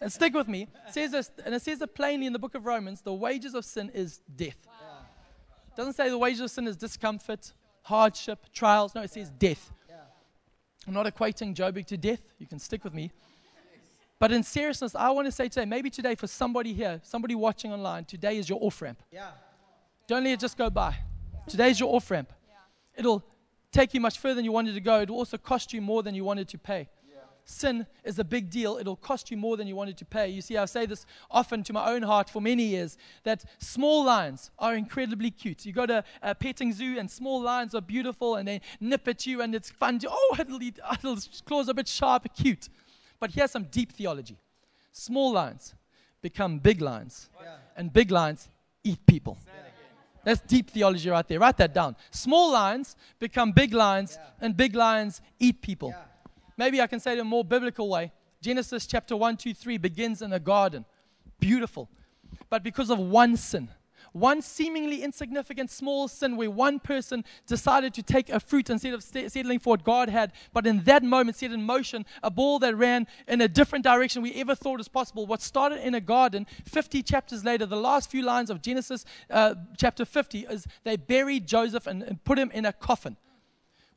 and 0.01 0.13
stick 0.13 0.35
with 0.35 0.49
me. 0.49 0.63
It 0.89 0.95
says 0.95 1.13
this, 1.13 1.31
and 1.45 1.55
it 1.55 1.63
says 1.63 1.81
it 1.81 1.95
plainly 1.95 2.27
in 2.27 2.33
the 2.33 2.39
book 2.39 2.55
of 2.55 2.67
Romans 2.67 3.03
the 3.03 3.13
wages 3.13 3.55
of 3.55 3.65
sin 3.65 3.91
is 3.95 4.21
death. 4.35 4.57
It 5.69 5.77
doesn't 5.77 5.95
say 5.95 6.09
the 6.09 6.19
wages 6.19 6.41
of 6.41 6.51
sin 6.51 6.67
is 6.67 6.77
discomfort, 6.77 7.53
hardship, 7.83 8.47
trials. 8.53 8.95
No, 8.95 9.03
it 9.03 9.11
says 9.11 9.31
death. 9.31 9.73
I'm 10.87 10.95
not 10.95 11.07
equating 11.07 11.55
Joburg 11.55 11.87
to 11.87 11.97
death. 11.97 12.21
You 12.39 12.47
can 12.47 12.59
stick 12.59 12.85
with 12.85 12.95
me. 12.95 13.13
But 14.19 14.33
in 14.33 14.43
seriousness, 14.43 14.95
I 14.95 15.11
want 15.11 15.27
to 15.27 15.33
say 15.33 15.49
today, 15.49 15.65
maybe 15.65 15.89
today 15.89 16.15
for 16.15 16.27
somebody 16.27 16.73
here, 16.73 17.01
somebody 17.03 17.35
watching 17.35 17.73
online, 17.73 18.05
today 18.05 18.39
is 18.39 18.49
your 18.49 18.59
off 18.63 18.83
ramp. 18.83 19.03
Yeah. 19.11 19.31
Don't 20.07 20.25
let 20.25 20.33
it 20.33 20.41
just 20.41 20.59
go 20.59 20.69
by. 20.69 20.97
Today 21.47 21.71
is 21.71 21.81
your 21.81 21.95
off 21.95 22.11
ramp. 22.11 22.33
Yeah. 22.47 22.55
It'll 22.97 23.25
take 23.73 23.95
you 23.95 24.01
much 24.01 24.19
further 24.19 24.35
than 24.35 24.45
you 24.45 24.53
wanted 24.53 24.75
to 24.75 24.81
go. 24.81 25.01
It 25.01 25.11
will 25.11 25.17
also 25.17 25.37
cost 25.37 25.73
you 25.73 25.81
more 25.81 26.03
than 26.03 26.15
you 26.15 26.25
wanted 26.25 26.49
to 26.49 26.59
pay 26.59 26.89
sin 27.51 27.87
is 28.05 28.19
a 28.19 28.25
big 28.25 28.49
deal. 28.49 28.79
It'll 28.79 28.97
cost 28.97 29.31
you 29.31 29.37
more 29.37 29.57
than 29.57 29.67
you 29.67 29.77
wanted 29.77 29.99
to 29.99 30.05
pay. 30.05 30.29
You 30.29 30.41
see, 30.41 30.57
I 30.57 30.65
say 30.67 30.87
this 30.87 31.05
often 31.31 31.63
to 31.65 31.73
my 31.73 31.91
own 31.91 32.03
heart 32.03 32.31
for 32.31 32.41
many 32.41 32.65
years 32.65 32.97
that 33.25 33.45
small 33.59 34.05
lions 34.05 34.51
are 34.59 34.75
incredibly 34.75 35.31
cute. 35.31 35.67
You 35.67 35.73
go 35.73 35.87
to 35.87 36.05
a 36.23 36.35
petting 36.35 36.73
zoo 36.73 36.99
and 36.99 37.11
small 37.11 37.43
lions 37.43 37.75
are 37.75 37.81
beautiful 37.81 38.37
and 38.37 38.47
they 38.47 38.61
nip 38.81 39.09
at 39.09 39.27
you 39.27 39.43
and 39.43 39.55
it's 39.55 39.71
fun. 39.71 39.99
To, 39.99 40.09
oh, 40.11 40.37
it'll, 40.39 40.63
eat, 40.63 40.79
it'll 40.93 41.19
claws 41.45 41.69
a 41.69 41.75
bit 41.75 41.89
sharp, 41.89 42.33
cute. 42.35 42.69
But 43.19 43.33
here's 43.33 43.51
some 43.51 43.65
deep 43.65 43.93
theology 43.93 44.37
small 44.93 45.33
lions 45.33 45.75
become 46.23 46.59
big 46.59 46.81
lions, 46.81 47.31
yeah. 47.41 47.55
and 47.77 47.93
big 47.93 48.11
lions 48.11 48.49
eat 48.85 48.99
people. 49.07 49.39
That's 50.23 50.41
deep 50.43 50.71
theology 50.71 51.09
right 51.09 51.27
there. 51.27 51.39
Write 51.39 51.57
that 51.57 51.73
down. 51.73 51.97
Small 52.11 52.53
lions 52.53 52.95
become 53.19 53.53
big 53.53 53.73
lions, 53.73 54.19
yeah. 54.21 54.47
and 54.47 54.57
big 54.57 54.75
lions 54.75 55.23
eat 55.39 55.63
people. 55.63 55.91
Yeah. 55.91 56.03
Maybe 56.57 56.81
I 56.81 56.87
can 56.87 57.01
say 57.01 57.13
it 57.13 57.15
in 57.15 57.21
a 57.21 57.25
more 57.25 57.45
biblical 57.45 57.89
way. 57.89 58.13
Genesis 58.41 58.87
chapter 58.87 59.17
1, 59.17 59.37
2, 59.37 59.55
3 59.55 59.79
begins 59.79 60.23
in 60.23 60.33
a 60.33 60.41
garden. 60.41 60.85
Beautiful. 61.39 61.89
But 62.49 62.63
because 62.63 62.91
of 62.91 62.99
one 62.99 63.37
sin, 63.37 63.69
one 64.13 64.43
seemingly 64.43 65.03
insignificant 65.03 65.71
small 65.71 66.09
sin 66.09 66.37
where 66.37 66.51
one 66.51 66.81
person 66.81 67.25
decided 67.47 67.95
to 67.95 68.03
take 68.03 68.29
a 68.29 68.41
fruit 68.41 68.71
instead 68.71 68.95
of 68.95 69.03
settling 69.03 69.59
for 69.59 69.71
what 69.71 69.85
God 69.85 70.09
had, 70.09 70.33
but 70.53 70.67
in 70.67 70.83
that 70.85 71.03
moment 71.03 71.37
set 71.37 71.53
in 71.53 71.63
motion 71.63 72.05
a 72.23 72.31
ball 72.31 72.59
that 72.61 72.77
ran 72.77 73.07
in 73.29 73.41
a 73.41 73.49
different 73.49 73.85
direction 73.85 74.23
we 74.23 74.35
ever 74.35 74.55
thought 74.55 74.79
was 74.79 74.89
possible. 74.89 75.27
What 75.27 75.43
started 75.43 75.87
in 75.87 75.95
a 75.95 76.01
garden, 76.01 76.47
50 76.65 77.03
chapters 77.03 77.45
later, 77.45 77.67
the 77.67 77.77
last 77.77 78.11
few 78.11 78.23
lines 78.23 78.51
of 78.51 78.63
Genesis 78.63 79.05
uh, 79.31 79.55
chapter 79.77 80.05
50 80.05 80.47
is 80.51 80.67
they 80.85 80.97
buried 80.97 81.47
Joseph 81.47 81.87
and, 81.87 82.03
and, 82.03 82.25
put 82.25 82.39
him 82.39 82.51
in 82.53 82.67
a 82.67 82.73
coffin. 82.73 83.17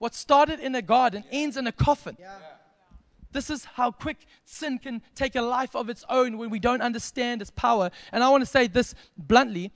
What 0.04 0.14
started 0.14 0.60
in 0.60 0.76
a 0.76 0.82
garden 0.82 1.24
ends 1.32 1.56
in 1.56 1.66
a 1.66 1.72
coffin. 1.72 2.18
Yeah. 2.20 2.36
This 3.32 3.50
is 3.50 3.64
how 3.64 3.90
quick 3.90 4.18
sin 4.44 4.78
can 4.78 5.02
take 5.16 5.38
a 5.38 5.42
life 5.42 5.78
of 5.78 5.88
its 5.88 6.04
own 6.10 6.38
when 6.38 6.50
we 6.50 6.60
don't 6.60 6.82
understand 6.82 7.42
its 7.42 7.52
power. 7.52 7.90
And 8.12 8.22
I 8.22 8.28
want 8.28 8.42
to 8.42 8.46
say 8.46 8.68
this 8.68 8.96
bluntly 9.18 9.72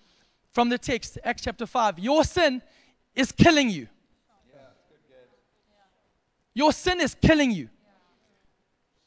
from 0.52 0.68
the 0.68 0.78
text, 0.78 1.18
Acts 1.24 1.44
chapter 1.44 1.66
5. 1.66 2.00
Your 2.00 2.26
sin 2.26 2.62
is 3.16 3.32
killing 3.32 3.70
you. 3.70 3.88
Your 6.54 6.74
sin 6.74 7.00
is 7.00 7.16
killing 7.16 7.52
you. 7.52 7.70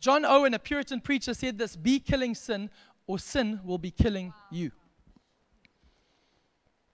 John 0.01 0.25
Owen, 0.25 0.55
a 0.55 0.59
Puritan 0.59 1.03
preacher, 1.03 1.35
said 1.35 1.59
this 1.59 1.77
Be 1.77 2.01
killing 2.01 2.35
sin, 2.35 2.71
or 3.07 3.19
sin 3.19 3.61
will 3.63 3.77
be 3.77 3.91
killing 3.91 4.33
you. 4.51 4.73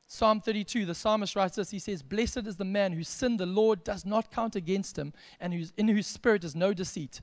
Psalm 0.08 0.40
32, 0.40 0.86
the 0.86 0.94
psalmist 0.94 1.34
writes 1.34 1.56
this. 1.56 1.70
He 1.70 1.78
says, 1.80 2.02
Blessed 2.02 2.46
is 2.46 2.56
the 2.56 2.64
man 2.64 2.92
whose 2.92 3.08
sin 3.08 3.36
the 3.36 3.46
Lord 3.46 3.82
does 3.82 4.06
not 4.06 4.30
count 4.30 4.54
against 4.54 4.96
him, 4.96 5.12
and 5.40 5.52
whose, 5.52 5.72
in 5.76 5.88
whose 5.88 6.06
spirit 6.06 6.44
is 6.44 6.54
no 6.54 6.72
deceit. 6.72 7.20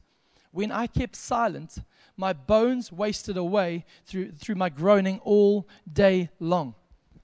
When 0.52 0.72
I 0.72 0.88
kept 0.88 1.16
silent, 1.16 1.78
my 2.18 2.34
bones 2.34 2.92
wasted 2.92 3.38
away 3.38 3.86
through, 4.06 4.34
through 4.34 4.56
my 4.56 4.70
groaning 4.70 5.20
all 5.24 5.68
day 5.92 6.30
long. 6.40 6.76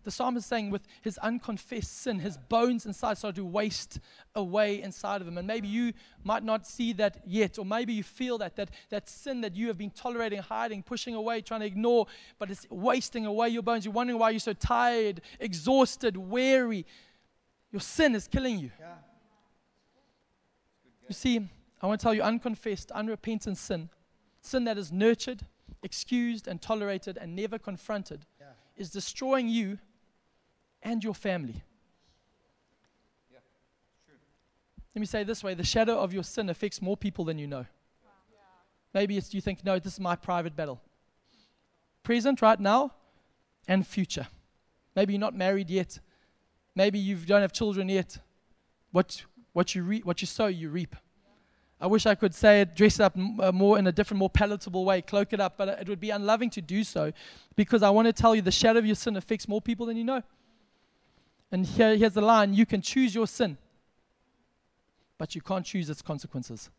The 0.03 0.11
psalmist 0.11 0.45
is 0.45 0.49
saying, 0.49 0.69
with 0.69 0.87
his 1.01 1.17
unconfessed 1.17 2.01
sin, 2.01 2.19
his 2.19 2.37
bones 2.37 2.85
inside 2.85 3.17
started 3.17 3.35
to 3.35 3.45
waste 3.45 3.99
away 4.33 4.81
inside 4.81 5.19
of 5.19 5.27
him. 5.27 5.37
And 5.37 5.45
maybe 5.45 5.67
you 5.67 5.91
might 6.23 6.41
not 6.43 6.65
see 6.65 6.93
that 6.93 7.21
yet, 7.27 7.59
or 7.59 7.65
maybe 7.65 7.91
you 7.93 8.03
feel 8.03 8.37
that, 8.37 8.55
that, 8.55 8.69
that 8.89 9.09
sin 9.09 9.41
that 9.41 9.57
you 9.57 9.67
have 9.67 9.77
been 9.77 9.91
tolerating, 9.91 10.39
hiding, 10.39 10.83
pushing 10.83 11.15
away, 11.15 11.41
trying 11.41 11.59
to 11.59 11.65
ignore, 11.65 12.07
but 12.37 12.49
it's 12.49 12.65
wasting 12.69 13.25
away 13.25 13.49
your 13.49 13.61
bones. 13.61 13.83
You're 13.83 13.93
wondering 13.93 14.17
why 14.17 14.29
you're 14.29 14.39
so 14.39 14.53
tired, 14.53 15.19
exhausted, 15.37 16.15
weary. 16.15 16.85
Your 17.71 17.81
sin 17.81 18.15
is 18.15 18.25
killing 18.27 18.57
you. 18.57 18.71
Yeah. 18.79 18.93
You 21.09 21.13
see, 21.13 21.45
I 21.81 21.87
want 21.87 21.99
to 21.99 22.03
tell 22.03 22.13
you 22.13 22.21
unconfessed, 22.21 22.89
unrepentant 22.91 23.57
sin, 23.57 23.89
sin 24.41 24.63
that 24.63 24.77
is 24.77 24.93
nurtured, 24.93 25.41
excused, 25.83 26.47
and 26.47 26.61
tolerated 26.61 27.17
and 27.17 27.35
never 27.35 27.59
confronted, 27.59 28.25
Yeah. 28.39 28.47
is 28.77 28.91
destroying 28.91 29.49
you 29.49 29.79
and 30.81 31.03
your 31.03 31.13
family. 31.13 31.63
Let 34.95 34.99
me 34.99 35.05
say 35.05 35.21
it 35.21 35.27
this 35.27 35.43
way 35.43 35.53
the 35.53 35.63
shadow 35.63 35.99
of 35.99 36.13
your 36.13 36.23
sin 36.23 36.49
affects 36.49 36.81
more 36.81 36.97
people 36.97 37.25
than 37.25 37.37
you 37.37 37.47
know. 37.47 37.65
Maybe 38.93 39.17
it's 39.17 39.33
you 39.33 39.41
think, 39.41 39.63
no, 39.63 39.77
this 39.77 39.93
is 39.93 39.99
my 39.99 40.15
private 40.15 40.55
battle. 40.55 40.81
Present 42.03 42.41
right 42.41 42.59
now 42.59 42.91
and 43.67 43.85
future. 43.85 44.27
Maybe 44.95 45.13
you're 45.13 45.19
not 45.19 45.35
married 45.35 45.69
yet. 45.69 45.99
Maybe 46.75 46.97
you 46.97 47.15
don't 47.17 47.41
have 47.41 47.53
children 47.53 47.87
yet. 47.87 48.17
What, 48.91 49.23
what, 49.53 49.75
you 49.75 49.83
re- 49.83 50.01
what 50.03 50.21
you 50.21 50.27
sow, 50.27 50.47
you 50.47 50.69
reap. 50.69 50.95
I 51.79 51.87
wish 51.87 52.05
I 52.05 52.15
could 52.15 52.33
say 52.33 52.61
it, 52.61 52.75
dress 52.75 52.95
it 52.95 53.03
up 53.03 53.15
m- 53.15 53.39
uh, 53.39 53.51
more 53.51 53.77
in 53.77 53.87
a 53.87 53.91
different, 53.91 54.19
more 54.19 54.29
palatable 54.29 54.83
way, 54.83 55.01
cloak 55.01 55.31
it 55.33 55.39
up, 55.39 55.55
but 55.57 55.69
uh, 55.69 55.75
it 55.79 55.87
would 55.87 55.99
be 55.99 56.09
unloving 56.09 56.49
to 56.51 56.61
do 56.61 56.83
so 56.83 57.13
because 57.55 57.83
I 57.83 57.89
want 57.89 58.07
to 58.07 58.13
tell 58.13 58.35
you 58.35 58.41
the 58.41 58.51
shadow 58.51 58.79
of 58.79 58.85
your 58.85 58.95
sin 58.95 59.15
affects 59.15 59.47
more 59.47 59.61
people 59.61 59.85
than 59.85 59.95
you 59.95 60.03
know. 60.03 60.23
And 61.51 61.65
here, 61.65 61.95
here's 61.95 62.13
the 62.13 62.21
line 62.21 62.53
you 62.53 62.65
can 62.65 62.81
choose 62.81 63.13
your 63.13 63.27
sin, 63.27 63.57
but 65.17 65.35
you 65.35 65.41
can't 65.41 65.65
choose 65.65 65.89
its 65.89 66.01
consequences. 66.01 66.69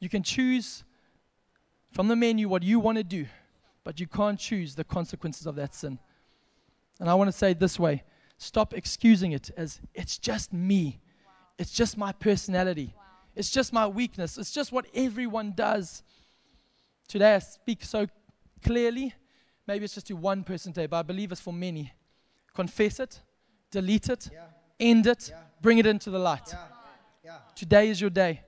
You 0.00 0.08
can 0.08 0.22
choose 0.22 0.84
from 1.92 2.08
the 2.08 2.16
menu 2.16 2.48
what 2.48 2.62
you 2.62 2.78
want 2.80 2.98
to 2.98 3.04
do, 3.04 3.26
but 3.84 3.98
you 4.00 4.06
can't 4.06 4.38
choose 4.38 4.74
the 4.74 4.84
consequences 4.84 5.46
of 5.46 5.54
that 5.56 5.74
sin. 5.74 5.98
And 7.00 7.08
I 7.08 7.14
want 7.14 7.28
to 7.28 7.32
say 7.32 7.52
it 7.52 7.60
this 7.60 7.78
way 7.78 8.02
stop 8.38 8.74
excusing 8.74 9.32
it 9.32 9.50
as 9.56 9.80
it's 9.94 10.18
just 10.18 10.52
me, 10.52 11.00
it's 11.58 11.70
just 11.70 11.96
my 11.96 12.12
personality, 12.12 12.94
it's 13.34 13.50
just 13.50 13.72
my 13.72 13.86
weakness, 13.86 14.36
it's 14.36 14.50
just 14.50 14.72
what 14.72 14.86
everyone 14.94 15.52
does. 15.56 16.02
Today 17.08 17.36
I 17.36 17.38
speak 17.38 17.84
so 17.84 18.08
clearly. 18.62 19.14
Maybe 19.66 19.84
it's 19.84 19.94
just 19.94 20.08
to 20.08 20.14
one 20.14 20.44
person 20.44 20.72
today, 20.72 20.86
but 20.86 20.98
I 20.98 21.02
believe 21.02 21.32
it's 21.32 21.40
for 21.40 21.52
many. 21.52 21.92
Confess 22.56 22.98
it, 23.00 23.22
delete 23.70 24.08
it, 24.08 24.30
Yeah. 24.32 24.46
end 24.80 25.06
it, 25.06 25.28
Yeah. 25.28 25.42
bring 25.60 25.78
it 25.78 25.86
into 25.86 26.10
the 26.10 26.18
light. 26.18 26.54
Yeah. 27.22 27.38
Today 27.54 27.90
is 27.90 28.00
your 28.00 28.10
day. 28.10 28.40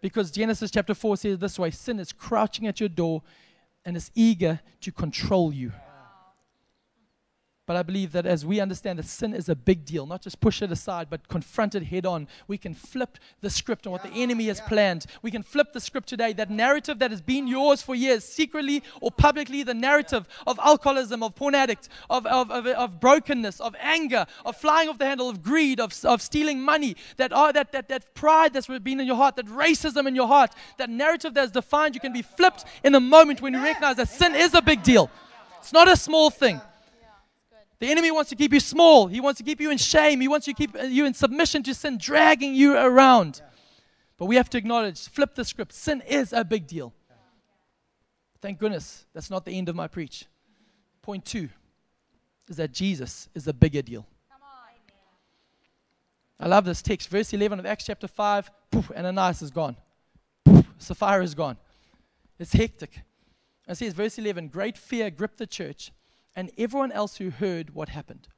Because 0.00 0.30
Genesis 0.30 0.70
chapter 0.70 0.94
4 0.94 1.16
says 1.16 1.38
this 1.38 1.58
way 1.58 1.70
sin 1.70 1.98
is 2.00 2.12
crouching 2.12 2.66
at 2.66 2.80
your 2.80 2.88
door 2.88 3.22
and 3.84 3.96
is 3.96 4.10
eager 4.14 4.60
to 4.80 4.92
control 4.92 5.54
you. 5.54 5.72
But 7.66 7.76
I 7.76 7.82
believe 7.82 8.12
that 8.12 8.26
as 8.26 8.46
we 8.46 8.60
understand 8.60 9.00
that 9.00 9.06
sin 9.06 9.34
is 9.34 9.48
a 9.48 9.56
big 9.56 9.84
deal, 9.84 10.06
not 10.06 10.22
just 10.22 10.40
push 10.40 10.62
it 10.62 10.70
aside, 10.70 11.08
but 11.10 11.26
confront 11.26 11.74
it 11.74 11.82
head 11.82 12.06
on, 12.06 12.28
we 12.46 12.58
can 12.58 12.74
flip 12.74 13.18
the 13.40 13.50
script 13.50 13.88
on 13.88 13.92
what 13.92 14.04
the 14.04 14.10
enemy 14.10 14.46
has 14.46 14.60
planned. 14.60 15.06
We 15.20 15.32
can 15.32 15.42
flip 15.42 15.72
the 15.72 15.80
script 15.80 16.08
today. 16.08 16.32
That 16.32 16.48
narrative 16.48 17.00
that 17.00 17.10
has 17.10 17.20
been 17.20 17.48
yours 17.48 17.82
for 17.82 17.96
years, 17.96 18.22
secretly 18.24 18.84
or 19.00 19.10
publicly, 19.10 19.64
the 19.64 19.74
narrative 19.74 20.28
of 20.46 20.60
alcoholism, 20.62 21.24
of 21.24 21.34
porn 21.34 21.56
addict, 21.56 21.88
of, 22.08 22.24
of, 22.26 22.52
of, 22.52 22.68
of 22.68 23.00
brokenness, 23.00 23.58
of 23.58 23.74
anger, 23.80 24.26
of 24.44 24.56
flying 24.56 24.88
off 24.88 24.98
the 24.98 25.06
handle, 25.06 25.28
of 25.28 25.42
greed, 25.42 25.80
of, 25.80 25.92
of 26.04 26.22
stealing 26.22 26.60
money, 26.60 26.94
that, 27.16 27.32
are, 27.32 27.52
that, 27.52 27.72
that, 27.72 27.88
that 27.88 28.14
pride 28.14 28.52
that's 28.52 28.68
been 28.68 29.00
in 29.00 29.08
your 29.08 29.16
heart, 29.16 29.34
that 29.34 29.46
racism 29.46 30.06
in 30.06 30.14
your 30.14 30.28
heart, 30.28 30.52
that 30.78 30.88
narrative 30.88 31.34
that 31.34 31.40
has 31.40 31.50
defined 31.50 31.96
you 31.96 32.00
can 32.00 32.12
be 32.12 32.22
flipped 32.22 32.64
in 32.84 32.94
a 32.94 33.00
moment 33.00 33.42
when 33.42 33.54
you 33.54 33.60
recognize 33.60 33.96
that 33.96 34.08
sin 34.08 34.36
is 34.36 34.54
a 34.54 34.62
big 34.62 34.84
deal. 34.84 35.10
It's 35.58 35.72
not 35.72 35.88
a 35.88 35.96
small 35.96 36.30
thing. 36.30 36.60
The 37.78 37.90
enemy 37.90 38.10
wants 38.10 38.30
to 38.30 38.36
keep 38.36 38.52
you 38.52 38.60
small. 38.60 39.06
He 39.06 39.20
wants 39.20 39.38
to 39.38 39.44
keep 39.44 39.60
you 39.60 39.70
in 39.70 39.78
shame. 39.78 40.20
He 40.20 40.28
wants 40.28 40.46
to 40.46 40.54
keep 40.54 40.74
you 40.82 41.04
in 41.04 41.12
submission 41.12 41.62
to 41.64 41.74
sin, 41.74 41.98
dragging 41.98 42.54
you 42.54 42.76
around. 42.76 43.42
But 44.16 44.26
we 44.26 44.36
have 44.36 44.48
to 44.50 44.58
acknowledge, 44.58 45.08
flip 45.08 45.34
the 45.34 45.44
script. 45.44 45.72
Sin 45.72 46.02
is 46.06 46.32
a 46.32 46.42
big 46.42 46.66
deal. 46.66 46.94
Thank 48.40 48.58
goodness 48.58 49.04
that's 49.12 49.30
not 49.30 49.44
the 49.44 49.52
end 49.52 49.68
of 49.68 49.76
my 49.76 49.88
preach. 49.88 50.26
Point 51.02 51.24
two 51.24 51.48
is 52.48 52.56
that 52.56 52.72
Jesus 52.72 53.28
is 53.34 53.46
a 53.46 53.52
bigger 53.52 53.82
deal. 53.82 54.06
I 56.38 56.48
love 56.48 56.64
this 56.64 56.82
text. 56.82 57.08
Verse 57.08 57.32
11 57.32 57.58
of 57.58 57.66
Acts 57.66 57.84
chapter 57.84 58.06
5 58.06 58.50
poof, 58.70 58.90
Ananias 58.96 59.42
is 59.42 59.50
gone. 59.50 59.76
Poof, 60.44 60.66
Sapphira 60.78 61.24
is 61.24 61.34
gone. 61.34 61.56
It's 62.38 62.52
hectic. 62.52 63.00
It 63.66 63.76
says, 63.76 63.94
verse 63.94 64.18
11 64.18 64.48
Great 64.48 64.76
fear 64.76 65.10
gripped 65.10 65.38
the 65.38 65.46
church 65.46 65.92
and 66.36 66.50
everyone 66.58 66.92
else 66.92 67.16
who 67.16 67.30
heard 67.30 67.74
what 67.74 67.88
happened. 67.88 68.28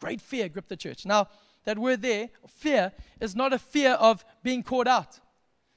Great 0.00 0.20
fear 0.20 0.48
gripped 0.48 0.68
the 0.68 0.76
church. 0.76 1.04
Now, 1.04 1.28
that 1.64 1.78
word 1.78 2.00
there, 2.00 2.30
fear, 2.48 2.92
is 3.20 3.36
not 3.36 3.52
a 3.52 3.58
fear 3.58 3.92
of 3.92 4.24
being 4.42 4.62
caught 4.62 4.86
out. 4.86 5.20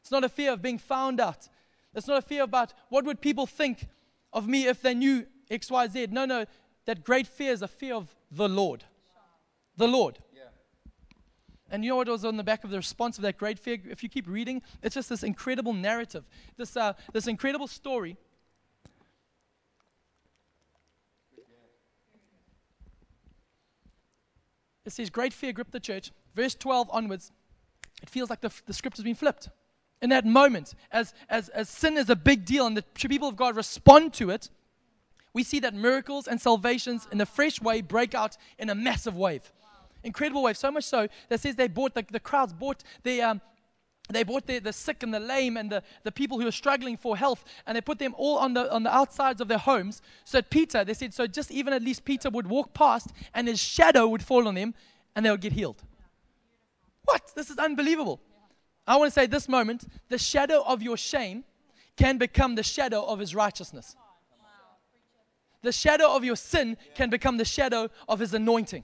It's 0.02 0.12
not 0.12 0.24
a 0.24 0.30
fear 0.30 0.54
of 0.54 0.62
being 0.62 0.78
found 0.78 1.20
out. 1.20 1.50
It's 1.94 2.08
not 2.08 2.18
a 2.18 2.22
fear 2.22 2.44
about 2.44 2.74
what 2.90 3.06
would 3.06 3.20
people 3.20 3.48
think 3.48 3.88
of 4.32 4.48
me 4.48 4.68
if 4.68 4.82
they 4.82 4.94
knew 4.94 5.26
X, 5.50 5.70
Y, 5.70 5.88
Z. 5.88 6.08
No, 6.12 6.26
no. 6.26 6.46
That 6.86 7.04
great 7.04 7.26
fear 7.26 7.52
is 7.52 7.62
a 7.62 7.68
fear 7.68 7.96
of 7.96 8.16
the 8.32 8.48
Lord. 8.48 8.84
The 9.78 9.88
Lord. 9.88 10.20
And 11.72 11.84
you 11.84 11.90
know 11.90 11.96
what 11.98 12.08
was 12.08 12.24
on 12.24 12.38
the 12.38 12.44
back 12.44 12.64
of 12.64 12.70
the 12.70 12.78
response 12.78 13.18
of 13.18 13.24
that 13.24 13.38
great 13.38 13.58
fear? 13.58 13.78
If 13.90 14.04
you 14.04 14.10
keep 14.10 14.28
reading, 14.28 14.62
it's 14.84 14.96
just 14.96 15.10
this 15.10 15.24
incredible 15.24 15.74
narrative, 15.74 16.24
this, 16.58 16.78
uh, 16.78 16.94
this 17.12 17.28
incredible 17.28 17.68
story 17.68 18.18
it 24.86 24.94
says, 24.94 25.10
Great 25.10 25.34
fear 25.34 25.52
gripped 25.52 25.72
the 25.72 25.80
church. 25.80 26.12
Verse 26.36 26.56
12 26.56 26.90
onwards, 26.92 27.32
it 28.02 28.10
feels 28.10 28.30
like 28.30 28.42
the, 28.42 28.52
the 28.66 28.74
script 28.74 28.98
has 28.98 29.04
been 29.04 29.16
flipped. 29.16 29.50
In 30.02 30.10
that 30.10 30.26
moment, 30.26 30.74
as, 30.92 31.14
as, 31.30 31.50
as 31.50 31.70
sin 31.70 31.98
is 31.98 32.10
a 32.10 32.16
big 32.16 32.46
deal 32.46 32.68
and 32.68 32.78
the 32.78 32.84
people 32.84 33.30
of 33.30 33.36
God 33.36 33.56
respond 33.56 34.14
to 34.16 34.30
it, 34.30 34.50
we 35.34 35.44
see 35.44 35.60
that 35.60 35.74
miracles 35.74 36.28
and 36.28 36.40
salvations 36.40 37.08
in 37.12 37.20
a 37.20 37.26
fresh 37.26 37.62
way 37.62 37.82
break 37.82 38.14
out 38.14 38.38
in 38.60 38.70
a 38.70 38.76
massive 38.76 39.16
wave. 39.16 39.52
Incredible 40.04 40.44
wave. 40.44 40.58
So 40.58 40.72
much 40.72 40.84
so 40.84 41.08
that 41.30 41.40
says 41.40 41.56
they 41.56 41.68
bought, 41.68 41.94
the, 41.94 42.06
the 42.10 42.20
crowds 42.20 42.54
bought 42.54 42.84
the, 43.04 43.22
um, 43.22 43.42
they 44.10 44.24
brought 44.24 44.46
the, 44.46 44.60
the 44.60 44.74
sick 44.74 45.02
and 45.04 45.14
the 45.14 45.20
lame 45.20 45.58
and 45.58 45.72
the, 45.72 45.82
the 46.04 46.12
people 46.12 46.40
who 46.40 46.48
are 46.48 46.52
struggling 46.52 46.96
for 46.96 47.18
health, 47.18 47.44
and 47.66 47.76
they 47.76 47.82
put 47.82 47.98
them 47.98 48.14
all 48.18 48.38
on 48.38 48.54
the, 48.54 48.72
on 48.72 48.84
the 48.84 48.96
outsides 48.96 49.42
of 49.42 49.48
their 49.48 49.58
homes. 49.58 50.02
So 50.24 50.42
Peter, 50.42 50.84
they 50.84 50.94
said, 50.94 51.14
so 51.14 51.26
just 51.26 51.52
even 51.52 51.74
at 51.74 51.82
least 51.82 52.06
Peter 52.06 52.30
would 52.30 52.48
walk 52.48 52.74
past 52.74 53.10
and 53.34 53.48
his 53.48 53.60
shadow 53.60 54.08
would 54.08 54.22
fall 54.22 54.48
on 54.48 54.56
them 54.56 54.76
and 55.16 55.26
they 55.26 55.32
would 55.32 55.42
get 55.42 55.54
healed. 55.54 55.82
What? 57.06 57.32
This 57.36 57.50
is 57.50 57.58
unbelievable. 57.58 58.20
I 58.88 58.98
want 58.98 59.12
to 59.12 59.20
say 59.20 59.26
this 59.26 59.50
moment, 59.50 59.86
the 60.10 60.18
shadow 60.18 60.64
of 60.66 60.84
your 60.84 60.98
shame 60.98 61.44
can 61.98 62.18
become 62.18 62.56
the 62.56 62.64
shadow 62.64 63.04
of 63.04 63.20
his 63.20 63.34
righteousness. 63.34 63.96
The 65.64 65.72
shadow 65.72 66.16
of 66.16 66.24
your 66.24 66.36
sin 66.36 66.78
can 66.94 67.10
become 67.10 67.38
the 67.38 67.46
shadow 67.46 67.90
of 68.08 68.20
his 68.20 68.36
anointing. 68.36 68.84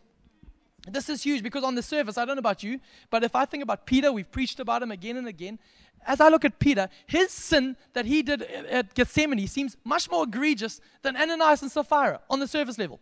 This 0.88 1.10
is 1.10 1.24
huge 1.24 1.44
because 1.44 1.64
on 1.64 1.76
the 1.76 1.84
surface, 1.84 2.18
I 2.18 2.26
don't 2.26 2.36
know 2.36 2.40
about 2.40 2.64
you, 2.64 2.80
but 3.10 3.24
if 3.24 3.36
I 3.36 3.46
think 3.46 3.62
about 3.62 3.86
Peter, 3.86 4.12
we've 4.12 4.32
preached 4.32 4.60
about 4.60 4.82
him 4.82 4.92
again 4.92 5.18
and 5.18 5.28
again. 5.28 5.60
As 6.06 6.20
I 6.20 6.30
look 6.30 6.44
at 6.44 6.58
Peter, 6.58 6.90
his 7.06 7.32
sin 7.32 7.76
that 7.94 8.06
he 8.06 8.24
did 8.24 8.42
at 8.42 8.96
Gethsemane 8.96 9.46
seems 9.48 9.78
much 9.84 10.10
more 10.10 10.24
egregious 10.24 10.82
than 11.04 11.16
Ananias 11.16 11.62
and 11.62 11.72
Sapphira 11.72 12.22
on 12.30 12.40
the 12.40 12.48
surface 12.48 12.80
level. 12.80 13.00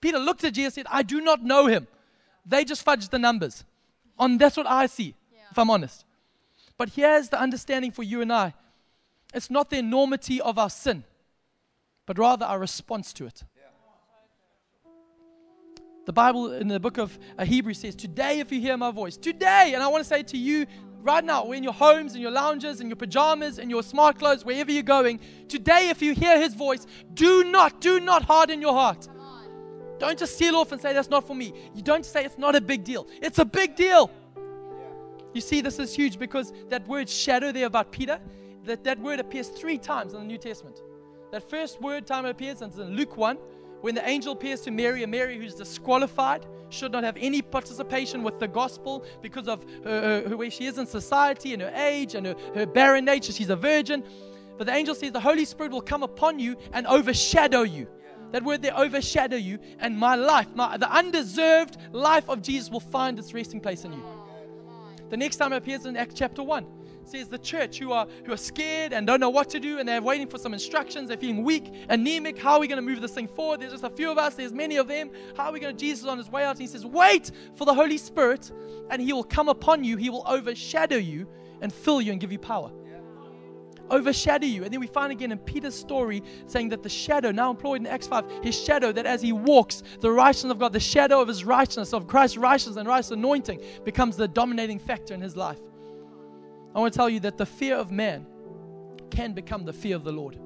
Peter 0.00 0.18
looked 0.18 0.44
at 0.44 0.54
Jesus 0.54 0.78
and 0.78 0.86
said, 0.86 0.92
I 0.92 1.02
do 1.02 1.20
not 1.20 1.42
know 1.42 1.66
him. 1.66 1.86
They 2.46 2.64
just 2.64 2.84
fudged 2.84 3.10
the 3.10 3.18
numbers. 3.18 3.64
On 4.18 4.38
that's 4.38 4.56
what 4.56 4.66
I 4.66 4.86
see, 4.86 5.14
if 5.50 5.58
I'm 5.58 5.70
honest. 5.70 6.04
But 6.76 6.90
here's 6.90 7.28
the 7.28 7.40
understanding 7.40 7.90
for 7.90 8.02
you 8.02 8.22
and 8.22 8.32
I. 8.32 8.54
It's 9.34 9.50
not 9.50 9.70
the 9.70 9.78
enormity 9.78 10.40
of 10.40 10.58
our 10.58 10.70
sin, 10.70 11.04
but 12.06 12.18
rather 12.18 12.46
our 12.46 12.58
response 12.58 13.12
to 13.14 13.26
it. 13.26 13.44
The 16.10 16.14
Bible 16.14 16.54
in 16.54 16.66
the 16.66 16.80
book 16.80 16.98
of 16.98 17.16
uh, 17.38 17.44
Hebrews 17.44 17.78
says, 17.78 17.94
Today, 17.94 18.40
if 18.40 18.50
you 18.50 18.60
hear 18.60 18.76
my 18.76 18.90
voice, 18.90 19.16
today, 19.16 19.74
and 19.74 19.80
I 19.80 19.86
want 19.86 20.02
to 20.02 20.08
say 20.08 20.24
to 20.24 20.36
you 20.36 20.66
right 21.02 21.24
now, 21.24 21.46
we're 21.46 21.54
in 21.54 21.62
your 21.62 21.72
homes, 21.72 22.16
in 22.16 22.20
your 22.20 22.32
lounges, 22.32 22.80
in 22.80 22.88
your 22.88 22.96
pajamas, 22.96 23.60
in 23.60 23.70
your 23.70 23.84
smart 23.84 24.18
clothes, 24.18 24.44
wherever 24.44 24.72
you're 24.72 24.82
going, 24.82 25.20
today, 25.46 25.88
if 25.88 26.02
you 26.02 26.12
hear 26.12 26.36
his 26.40 26.52
voice, 26.52 26.84
do 27.14 27.44
not, 27.44 27.80
do 27.80 28.00
not 28.00 28.24
harden 28.24 28.60
your 28.60 28.72
heart. 28.72 29.06
Don't 30.00 30.18
just 30.18 30.36
seal 30.36 30.56
off 30.56 30.72
and 30.72 30.80
say 30.80 30.92
that's 30.92 31.10
not 31.10 31.28
for 31.28 31.36
me. 31.36 31.54
You 31.76 31.82
don't 31.82 32.04
say 32.04 32.24
it's 32.24 32.38
not 32.38 32.56
a 32.56 32.60
big 32.60 32.82
deal. 32.82 33.06
It's 33.22 33.38
a 33.38 33.44
big 33.44 33.76
deal. 33.76 34.10
You 35.32 35.40
see, 35.40 35.60
this 35.60 35.78
is 35.78 35.94
huge 35.94 36.18
because 36.18 36.52
that 36.70 36.88
word 36.88 37.08
shadow 37.08 37.52
there 37.52 37.66
about 37.66 37.92
Peter, 37.92 38.18
that, 38.64 38.82
that 38.82 38.98
word 38.98 39.20
appears 39.20 39.46
three 39.46 39.78
times 39.78 40.12
in 40.14 40.18
the 40.18 40.26
New 40.26 40.38
Testament. 40.38 40.82
That 41.30 41.48
first 41.48 41.80
word 41.80 42.04
time 42.04 42.26
it 42.26 42.30
appears 42.30 42.62
in 42.62 42.70
Luke 42.96 43.16
1, 43.16 43.38
when 43.80 43.94
the 43.94 44.06
angel 44.08 44.32
appears 44.32 44.60
to 44.62 44.70
Mary, 44.70 45.02
a 45.02 45.06
Mary 45.06 45.38
who's 45.38 45.54
disqualified, 45.54 46.46
should 46.68 46.92
not 46.92 47.02
have 47.02 47.16
any 47.18 47.42
participation 47.42 48.22
with 48.22 48.38
the 48.38 48.46
gospel 48.46 49.04
because 49.22 49.48
of 49.48 49.64
her, 49.84 50.28
her, 50.28 50.36
where 50.36 50.50
she 50.50 50.66
is 50.66 50.78
in 50.78 50.86
society 50.86 51.52
and 51.52 51.62
her 51.62 51.72
age 51.74 52.14
and 52.14 52.26
her, 52.26 52.36
her 52.54 52.66
barren 52.66 53.04
nature. 53.04 53.32
She's 53.32 53.50
a 53.50 53.56
virgin. 53.56 54.04
But 54.56 54.66
the 54.66 54.74
angel 54.74 54.94
says 54.94 55.12
the 55.12 55.20
Holy 55.20 55.44
Spirit 55.44 55.72
will 55.72 55.80
come 55.80 56.02
upon 56.02 56.38
you 56.38 56.56
and 56.72 56.86
overshadow 56.86 57.62
you. 57.62 57.88
That 58.32 58.44
word 58.44 58.62
there, 58.62 58.76
overshadow 58.76 59.36
you, 59.36 59.58
and 59.80 59.98
my 59.98 60.14
life, 60.14 60.46
my, 60.54 60.76
the 60.76 60.90
undeserved 60.90 61.78
life 61.90 62.28
of 62.28 62.42
Jesus 62.42 62.70
will 62.70 62.78
find 62.78 63.18
its 63.18 63.34
resting 63.34 63.60
place 63.60 63.84
in 63.84 63.92
you. 63.92 64.04
The 65.08 65.16
next 65.16 65.36
time 65.36 65.52
it 65.52 65.56
appears 65.56 65.86
in 65.86 65.96
Acts 65.96 66.14
chapter 66.14 66.42
1 66.42 66.64
says 67.10 67.28
the 67.28 67.38
church 67.38 67.78
who 67.78 67.92
are 67.92 68.06
who 68.24 68.32
are 68.32 68.36
scared 68.36 68.92
and 68.92 69.06
don't 69.06 69.20
know 69.20 69.30
what 69.30 69.50
to 69.50 69.60
do 69.60 69.78
and 69.78 69.88
they're 69.88 70.02
waiting 70.02 70.26
for 70.26 70.38
some 70.38 70.52
instructions 70.52 71.08
they're 71.08 71.16
feeling 71.16 71.42
weak 71.42 71.72
anemic 71.88 72.38
how 72.38 72.54
are 72.54 72.60
we 72.60 72.68
going 72.68 72.76
to 72.76 72.82
move 72.82 73.00
this 73.00 73.12
thing 73.12 73.28
forward? 73.28 73.60
There's 73.60 73.72
just 73.72 73.84
a 73.84 73.90
few 73.90 74.10
of 74.10 74.18
us 74.18 74.34
there's 74.34 74.52
many 74.52 74.76
of 74.76 74.88
them. 74.88 75.10
How 75.36 75.46
are 75.46 75.52
we 75.52 75.60
going 75.60 75.76
to 75.76 75.80
jesus 75.80 76.06
on 76.06 76.18
his 76.18 76.30
way 76.30 76.44
out 76.44 76.52
and 76.52 76.60
he 76.60 76.66
says 76.66 76.86
wait 76.86 77.30
for 77.54 77.64
the 77.64 77.74
holy 77.74 77.98
spirit 77.98 78.50
and 78.90 79.00
he 79.00 79.12
will 79.12 79.24
come 79.24 79.48
upon 79.48 79.84
you. 79.84 79.96
He 79.96 80.10
will 80.10 80.24
overshadow 80.26 80.96
you 80.96 81.26
and 81.60 81.72
fill 81.72 82.00
you 82.00 82.12
and 82.12 82.20
give 82.20 82.32
you 82.32 82.38
power. 82.38 82.70
Overshadow 83.90 84.46
you. 84.46 84.62
And 84.62 84.72
then 84.72 84.80
we 84.80 84.86
find 84.86 85.10
again 85.10 85.32
in 85.32 85.38
Peter's 85.38 85.74
story 85.74 86.22
saying 86.46 86.68
that 86.68 86.82
the 86.82 86.88
shadow, 86.88 87.32
now 87.32 87.50
employed 87.50 87.80
in 87.80 87.86
Acts 87.86 88.06
5, 88.06 88.24
his 88.42 88.58
shadow, 88.58 88.92
that 88.92 89.04
as 89.04 89.20
he 89.20 89.32
walks, 89.32 89.82
the 90.00 90.10
righteousness 90.10 90.52
of 90.52 90.58
God, 90.60 90.72
the 90.72 90.80
shadow 90.80 91.20
of 91.20 91.26
his 91.26 91.44
righteousness, 91.44 91.92
of 91.92 92.06
Christ's 92.06 92.36
righteousness 92.36 92.76
and 92.76 92.86
Christ's 92.86 93.10
anointing, 93.10 93.60
becomes 93.84 94.16
the 94.16 94.28
dominating 94.28 94.78
factor 94.78 95.12
in 95.12 95.20
his 95.20 95.36
life. 95.36 95.58
I 96.74 96.78
want 96.78 96.92
to 96.92 96.96
tell 96.96 97.10
you 97.10 97.20
that 97.20 97.36
the 97.36 97.46
fear 97.46 97.76
of 97.76 97.90
man 97.90 98.26
can 99.10 99.32
become 99.32 99.64
the 99.64 99.72
fear 99.72 99.96
of 99.96 100.04
the 100.04 100.12
Lord. 100.12 100.38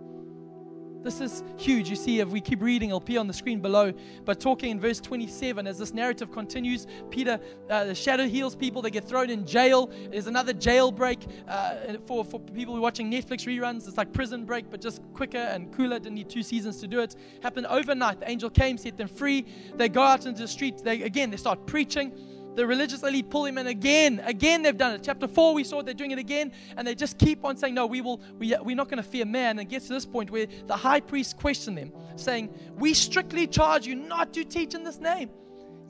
This 1.04 1.20
is 1.20 1.44
huge. 1.58 1.90
You 1.90 1.96
see, 1.96 2.20
if 2.20 2.28
we 2.28 2.40
keep 2.40 2.62
reading, 2.62 2.88
it'll 2.88 2.96
appear 2.96 3.20
on 3.20 3.26
the 3.26 3.34
screen 3.34 3.60
below. 3.60 3.92
But 4.24 4.40
talking 4.40 4.70
in 4.70 4.80
verse 4.80 5.00
27, 5.00 5.66
as 5.66 5.78
this 5.78 5.92
narrative 5.92 6.32
continues, 6.32 6.86
Peter, 7.10 7.38
uh, 7.68 7.84
the 7.84 7.94
shadow 7.94 8.26
heals 8.26 8.56
people. 8.56 8.80
They 8.80 8.90
get 8.90 9.04
thrown 9.04 9.28
in 9.28 9.44
jail. 9.44 9.90
There's 10.10 10.28
another 10.28 10.54
jailbreak 10.54 11.28
uh, 11.46 11.98
for, 12.06 12.24
for 12.24 12.40
people 12.40 12.72
who 12.72 12.80
are 12.80 12.82
watching 12.82 13.10
Netflix 13.10 13.44
reruns. 13.44 13.86
It's 13.86 13.98
like 13.98 14.14
prison 14.14 14.46
break, 14.46 14.70
but 14.70 14.80
just 14.80 15.02
quicker 15.12 15.36
and 15.36 15.70
cooler. 15.74 15.98
Didn't 15.98 16.14
need 16.14 16.30
two 16.30 16.42
seasons 16.42 16.80
to 16.80 16.88
do 16.88 17.00
it. 17.00 17.16
Happened 17.42 17.66
overnight. 17.66 18.20
The 18.20 18.30
angel 18.30 18.48
came, 18.48 18.78
set 18.78 18.96
them 18.96 19.08
free. 19.08 19.44
They 19.74 19.90
go 19.90 20.00
out 20.00 20.24
into 20.24 20.40
the 20.40 20.48
streets. 20.48 20.80
They, 20.80 21.02
again, 21.02 21.30
they 21.30 21.36
start 21.36 21.66
preaching 21.66 22.14
the 22.54 22.66
religious 22.66 23.02
elite 23.02 23.30
pull 23.30 23.44
him 23.44 23.58
in 23.58 23.66
again. 23.66 24.22
Again, 24.24 24.62
they've 24.62 24.76
done 24.76 24.94
it. 24.94 25.02
Chapter 25.02 25.26
4, 25.26 25.54
we 25.54 25.64
saw 25.64 25.82
they're 25.82 25.94
doing 25.94 26.12
it 26.12 26.18
again. 26.18 26.52
And 26.76 26.86
they 26.86 26.94
just 26.94 27.18
keep 27.18 27.44
on 27.44 27.56
saying, 27.56 27.74
No, 27.74 27.86
we 27.86 28.00
will, 28.00 28.20
we, 28.38 28.54
we're 28.62 28.76
not 28.76 28.88
going 28.88 29.02
to 29.02 29.08
fear 29.08 29.24
man. 29.24 29.58
And 29.58 29.60
it 29.60 29.70
gets 29.70 29.86
to 29.88 29.92
this 29.92 30.06
point 30.06 30.30
where 30.30 30.46
the 30.66 30.76
high 30.76 31.00
priest 31.00 31.36
questioned 31.36 31.76
them, 31.76 31.92
saying, 32.16 32.52
We 32.76 32.94
strictly 32.94 33.46
charge 33.46 33.86
you 33.86 33.94
not 33.94 34.32
to 34.34 34.44
teach 34.44 34.74
in 34.74 34.84
this 34.84 35.00
name. 35.00 35.30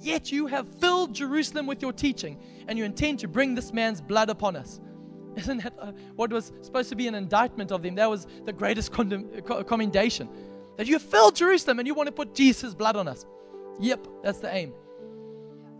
Yet 0.01 0.33
you 0.33 0.47
have 0.49 0.69
filled 0.81 1.15
Jerusalem 1.15 1.67
with 1.67 1.81
your 1.81 1.93
teaching, 1.93 2.39
and 2.69 2.79
you 2.79 2.85
intend 2.85 3.21
to 3.21 3.29
bring 3.29 3.55
this 3.55 3.73
man's 3.73 4.01
blood 4.01 4.29
upon 4.29 4.57
us. 4.57 4.81
Isn't 5.37 5.63
that 5.63 5.75
uh, 5.79 5.93
what 6.15 6.33
was 6.33 6.53
supposed 6.63 6.89
to 6.91 6.97
be 6.97 7.09
an 7.09 7.15
indictment 7.15 7.73
of 7.73 7.83
them? 7.83 7.95
That 7.95 8.11
was 8.11 8.27
the 8.45 8.53
greatest 8.53 8.93
condem- 8.93 9.67
commendation. 9.67 10.29
That 10.77 10.87
you 10.87 10.99
filled 10.99 11.37
Jerusalem 11.37 11.79
and 11.79 11.87
you 11.87 11.95
want 11.95 12.09
to 12.09 12.13
put 12.13 12.35
Jesus' 12.35 12.75
blood 12.75 12.97
on 12.97 13.09
us. 13.09 13.27
Yep, 13.81 14.07
that's 14.23 14.39
the 14.39 14.53
aim. 14.53 14.75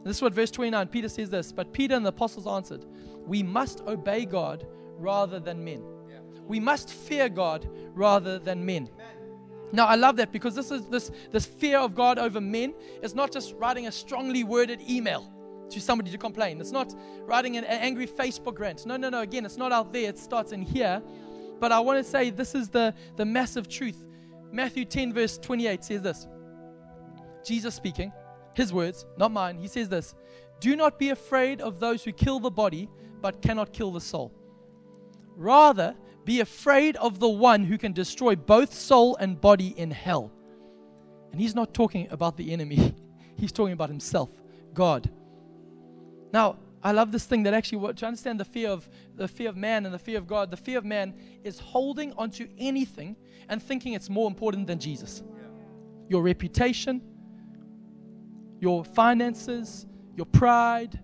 This 0.05 0.17
is 0.19 0.23
what 0.23 0.35
verse 0.35 0.51
29, 0.51 0.89
Peter 0.89 1.09
says 1.09 1.31
this. 1.31 1.51
But 1.51 1.73
Peter 1.73 1.95
and 1.95 2.05
the 2.05 2.11
apostles 2.11 2.47
answered, 2.47 2.85
We 3.27 3.43
must 3.43 3.81
obey 3.83 4.27
God 4.27 4.67
rather 4.99 5.41
than 5.41 5.65
men. 5.65 5.83
Yeah. 6.09 6.19
We 6.47 6.61
must 6.61 6.91
fear 6.91 7.29
God 7.29 7.69
rather 7.95 8.39
than 8.39 8.65
men. 8.65 8.91
Amen. 8.95 9.07
Now 9.73 9.87
I 9.87 9.95
love 9.97 10.17
that 10.17 10.31
because 10.31 10.55
this 10.55 10.71
is 10.71 10.87
this 10.87 11.11
this 11.33 11.47
fear 11.47 11.79
of 11.79 11.95
God 11.95 12.19
over 12.19 12.41
men 12.41 12.75
is 13.03 13.15
not 13.15 13.33
just 13.33 13.55
writing 13.55 13.87
a 13.87 13.93
strongly 13.93 14.45
worded 14.45 14.81
email 14.89 15.33
to 15.71 15.81
somebody 15.81 16.11
to 16.11 16.19
complain. 16.19 16.61
It's 16.61 16.71
not 16.71 16.95
writing 17.23 17.57
an, 17.57 17.65
an 17.65 17.81
angry 17.81 18.07
Facebook 18.07 18.59
rant. 18.59 18.85
No, 18.87 18.97
no, 18.97 19.09
no. 19.09 19.23
Again, 19.23 19.45
it's 19.45 19.57
not 19.57 19.73
out 19.73 19.93
there. 19.93 20.09
It 20.11 20.19
starts 20.19 20.53
in 20.53 20.63
here. 20.63 21.03
But 21.59 21.73
I 21.73 21.81
want 21.81 22.05
to 22.05 22.09
say 22.09 22.31
this 22.31 22.55
is 22.55 22.69
the 22.69 22.95
the 23.17 23.25
massive 23.25 23.69
truth. 23.69 24.05
Matthew 24.53 24.85
10 24.85 25.13
verse 25.13 25.39
28 25.39 25.83
says 25.83 26.03
this. 26.03 26.29
Jesus 27.43 27.75
speaking 27.75 28.13
his 28.57 28.73
words, 28.73 29.07
not 29.17 29.33
mine. 29.33 29.59
He 29.59 29.69
says 29.69 29.89
this 29.89 30.15
Do 30.61 30.77
not 30.77 30.99
be 30.99 31.11
afraid 31.11 31.61
of 31.61 31.81
those 31.81 32.05
who 32.05 32.13
kill 32.13 32.41
the 32.41 32.51
body, 32.51 32.89
but 33.21 33.43
cannot 33.43 33.73
kill 33.73 33.91
the 33.91 34.01
soul. 34.01 34.33
Rather, 35.37 35.95
be 36.25 36.41
afraid 36.41 36.97
of 36.97 37.19
the 37.21 37.29
one 37.29 37.65
who 37.65 37.77
can 37.77 37.93
destroy 37.93 38.35
both 38.35 38.73
soul 38.73 39.17
and 39.17 39.41
body 39.41 39.75
in 39.77 39.91
hell. 39.91 40.33
And 41.33 41.41
he's 41.41 41.55
not 41.55 41.75
talking 41.75 42.09
about 42.11 42.37
the 42.37 42.53
enemy, 42.53 42.95
he's 43.37 43.53
talking 43.53 43.73
about 43.73 43.89
himself, 43.89 44.31
God. 44.73 45.11
Now, 46.33 46.59
I 46.83 46.93
love 46.93 47.13
this 47.13 47.25
thing 47.25 47.45
that 47.45 47.55
actually 47.55 47.95
to 47.95 48.07
understand 48.07 48.39
the 48.39 48.45
fear 48.45 48.69
of 48.69 48.89
the 49.17 49.27
fear 49.27 49.49
of 49.49 49.57
man 49.57 49.87
and 49.87 49.95
the 49.95 49.99
fear 49.99 50.19
of 50.19 50.27
God, 50.27 50.51
the 50.51 50.57
fear 50.57 50.77
of 50.77 50.85
man 50.85 51.15
is 51.43 51.59
holding 51.59 52.13
onto 52.13 52.47
anything 52.59 53.17
and 53.49 53.63
thinking 53.63 53.95
it's 53.95 54.11
more 54.11 54.29
important 54.29 54.67
than 54.67 54.79
Jesus. 54.79 55.23
Your 56.09 56.23
reputation, 56.23 57.01
your 58.65 58.83
finances, 58.83 59.85
your 60.17 60.25
pride, 60.25 60.99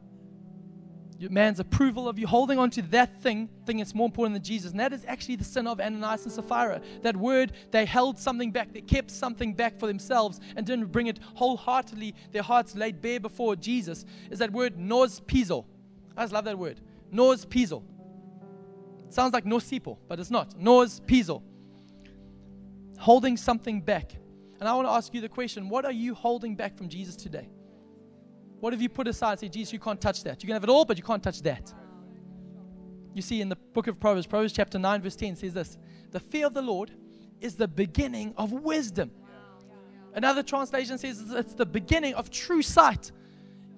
your 1.19 1.31
man's 1.31 1.61
approval 1.61 2.09
of 2.09 2.19
you, 2.19 2.27
holding 2.27 2.59
on 2.59 2.71
to 2.71 2.81
that 2.81 3.21
thing, 3.21 3.51
thinking 3.67 3.81
it's 3.81 3.95
more 3.95 4.07
important 4.07 4.33
than 4.33 4.43
Jesus. 4.43 4.71
And 4.71 4.81
that 4.81 4.95
is 4.95 5.05
actually 5.07 5.37
the 5.37 5.45
sin 5.45 5.67
of 5.67 5.79
Ananias 5.79 6.25
and 6.25 6.33
Sapphira. 6.33 6.81
That 7.03 7.15
word, 7.15 7.53
they 7.71 7.85
held 7.85 8.19
something 8.19 8.51
back, 8.51 8.73
they 8.73 8.81
kept 8.81 9.11
something 9.11 9.53
back 9.53 9.79
for 9.79 9.87
themselves 9.87 10.41
and 10.57 10.65
didn't 10.65 10.87
bring 10.87 11.09
it 11.09 11.19
wholeheartedly, 11.35 12.15
their 12.33 12.43
hearts 12.43 12.75
laid 12.75 13.03
bare 13.03 13.21
before 13.21 13.57
Jesus, 13.57 14.07
is 14.31 14.39
that 14.39 14.51
word 14.51 14.79
nos 14.79 15.21
pizo. 15.21 15.67
I 16.17 16.23
just 16.23 16.33
love 16.33 16.47
that 16.47 16.59
word. 16.59 16.81
Nos 17.13 17.45
pizo. 17.45 17.83
Sounds 19.11 19.35
like 19.35 19.45
nosipo, 19.45 19.99
but 20.09 20.19
it's 20.19 20.31
not. 20.31 20.59
Nos 20.59 21.01
pizo. 21.01 21.43
Holding 22.99 23.37
something 23.37 23.83
back. 23.83 24.13
And 24.61 24.69
I 24.69 24.75
want 24.75 24.87
to 24.87 24.93
ask 24.93 25.13
you 25.15 25.23
the 25.23 25.29
question 25.29 25.69
what 25.69 25.85
are 25.85 25.93
you 25.93 26.15
holding 26.15 26.55
back 26.55 26.77
from 26.77 26.89
Jesus 26.89 27.17
today? 27.17 27.49
What 28.61 28.75
have 28.75 28.83
you 28.83 28.91
put 28.91 29.09
aside 29.09 29.41
say, 29.41 29.49
Jesus, 29.49 29.73
you 29.73 29.79
can't 29.79 30.01
touch 30.01 30.23
that? 30.25 30.43
You 30.43 30.47
can 30.47 30.55
have 30.55 30.65
it 30.65 30.71
all, 30.71 30.85
but 30.85 30.99
you 30.99 31.03
can't 31.03 31.23
touch 31.23 31.41
that. 31.43 31.73
You 33.15 33.23
see 33.23 33.41
in 33.41 33.49
the 33.49 33.57
book 33.57 33.87
of 33.87 33.99
Proverbs, 33.99 34.27
Proverbs 34.27 34.53
chapter 34.53 34.79
9, 34.79 35.03
verse 35.03 35.17
10 35.17 35.37
says 35.37 35.55
this 35.55 35.79
The 36.11 36.21
fear 36.21 36.47
of 36.47 36.55
the 36.55 36.63
Lord 36.63 36.93
is 37.41 37.57
the 37.57 37.67
beginning 37.67 38.35
of 38.37 38.53
wisdom. 38.53 39.11
Another 40.15 40.43
translation 40.43 40.99
says 40.99 41.25
it's 41.31 41.55
the 41.55 41.67
beginning 41.67 42.15
of 42.15 42.31
true 42.31 42.63
sight. 42.63 43.13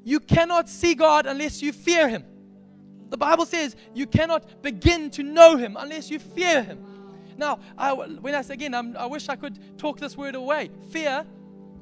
You 0.03 0.19
cannot 0.19 0.69
see 0.69 0.95
God 0.95 1.27
unless 1.27 1.63
you 1.63 1.73
fear 1.73 2.09
Him. 2.09 2.25
The 3.11 3.17
Bible 3.19 3.47
says 3.47 3.77
you 3.95 4.07
cannot 4.07 4.63
begin 4.63 5.11
to 5.11 5.23
know 5.23 5.57
Him 5.57 5.77
unless 5.79 6.11
you 6.11 6.19
fear 6.19 6.63
Him. 6.63 6.85
Now, 7.37 7.59
I, 7.77 7.93
when 7.93 8.35
I 8.35 8.43
say 8.43 8.55
again, 8.55 8.75
I'm, 8.75 8.97
i 8.97 9.07
wish 9.07 9.29
I 9.29 9.37
could 9.37 9.79
talk 9.79 9.99
this 9.99 10.17
word 10.17 10.35
away. 10.35 10.71
Fear, 10.91 11.25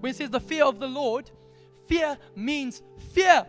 when 0.00 0.10
it 0.10 0.16
says 0.16 0.30
the 0.30 0.40
fear 0.40 0.64
of 0.64 0.78
the 0.78 0.88
Lord, 0.88 1.30
fear 1.86 2.18
means 2.34 2.82
fear. 3.12 3.46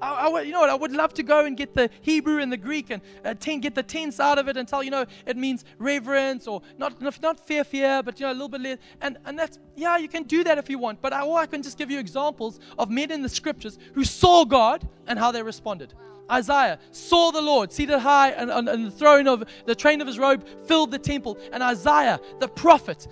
I, 0.00 0.28
I, 0.28 0.40
you 0.42 0.52
know 0.52 0.60
what? 0.60 0.70
I 0.70 0.74
would 0.74 0.92
love 0.92 1.14
to 1.14 1.22
go 1.22 1.44
and 1.44 1.56
get 1.56 1.74
the 1.74 1.88
Hebrew 2.02 2.40
and 2.40 2.52
the 2.52 2.56
Greek 2.56 2.90
and 2.90 3.00
uh, 3.24 3.34
ten, 3.34 3.60
get 3.60 3.74
the 3.74 3.82
tense 3.82 4.20
out 4.20 4.38
of 4.38 4.48
it 4.48 4.56
and 4.56 4.68
tell 4.68 4.82
you 4.82 4.90
know 4.90 5.06
it 5.26 5.36
means 5.36 5.64
reverence 5.78 6.46
or 6.46 6.62
not 6.78 7.00
not 7.22 7.40
fear, 7.40 7.64
fear, 7.64 8.02
but 8.02 8.20
you 8.20 8.26
know 8.26 8.32
a 8.32 8.34
little 8.34 8.48
bit 8.48 8.60
less. 8.60 8.78
And 9.00 9.18
and 9.24 9.38
that's 9.38 9.58
yeah, 9.76 9.96
you 9.96 10.08
can 10.08 10.24
do 10.24 10.44
that 10.44 10.58
if 10.58 10.68
you 10.68 10.78
want. 10.78 11.00
But 11.00 11.12
I, 11.12 11.22
or 11.22 11.38
I 11.38 11.46
can 11.46 11.62
just 11.62 11.78
give 11.78 11.90
you 11.90 11.98
examples 11.98 12.60
of 12.78 12.90
men 12.90 13.10
in 13.10 13.22
the 13.22 13.28
scriptures 13.28 13.78
who 13.94 14.04
saw 14.04 14.44
God 14.44 14.86
and 15.06 15.18
how 15.18 15.30
they 15.30 15.42
responded. 15.42 15.94
Isaiah 16.30 16.78
saw 16.90 17.30
the 17.30 17.42
Lord 17.42 17.72
seated 17.72 17.98
high 17.98 18.30
and 18.30 18.50
on, 18.50 18.68
on 18.68 18.84
the 18.84 18.90
throne 18.90 19.28
of 19.28 19.44
the 19.66 19.74
train 19.74 20.00
of 20.00 20.06
his 20.06 20.18
robe 20.18 20.44
filled 20.66 20.90
the 20.90 20.98
temple. 20.98 21.38
And 21.52 21.62
Isaiah, 21.62 22.20
the 22.40 22.48
prophet, 22.48 23.06